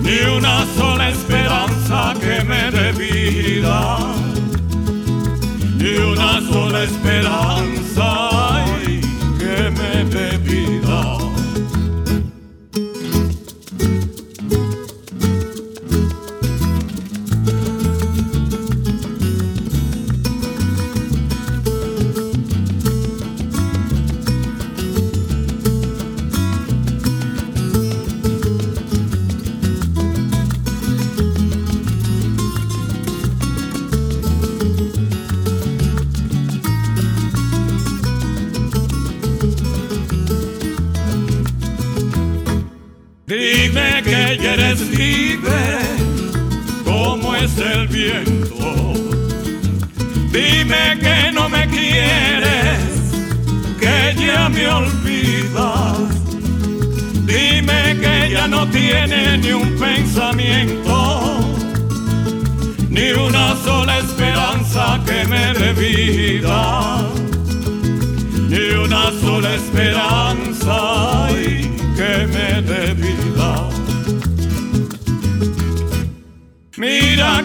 ni 0.02 0.18
una 0.36 0.66
sola 0.76 1.08
esperanza 1.08 2.14
que 2.20 2.44
me 2.44 2.70
dé 2.70 2.92
vida, 2.92 3.98
ni 5.78 5.96
una 5.96 6.40
sola 6.40 6.84
esperanza 6.84 7.63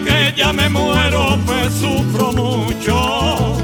que 0.04 0.34
ya 0.36 0.52
me 0.52 0.68
muero, 0.68 1.38
pues 1.46 1.72
sufro 1.74 2.32
mucho. 2.32 3.56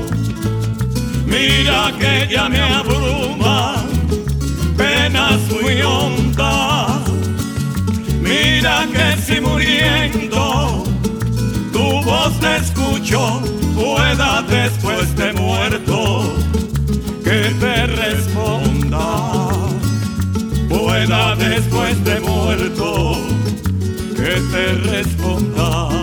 Mira 1.26 1.93
que 1.99 2.28
ya 2.32 2.49
me 2.49 2.61
abruma, 2.61 3.84
penas 4.76 5.41
muy 5.51 5.82
hondas. 5.82 7.03
Mira 8.20 8.87
que 8.93 9.22
si 9.22 9.41
muriendo 9.41 10.84
tu 11.72 12.03
voz 12.03 12.39
te 12.41 12.57
escucho, 12.57 13.43
pueda 13.74 14.43
después 14.43 15.14
de 15.16 15.32
muerto 15.32 16.34
que 17.24 17.55
te 17.61 17.87
responda 17.87 19.47
pueda 20.68 21.34
después 21.37 22.03
de 22.05 22.20
muerto 22.20 23.16
que 24.14 24.41
te 24.51 24.72
responda. 24.91 25.95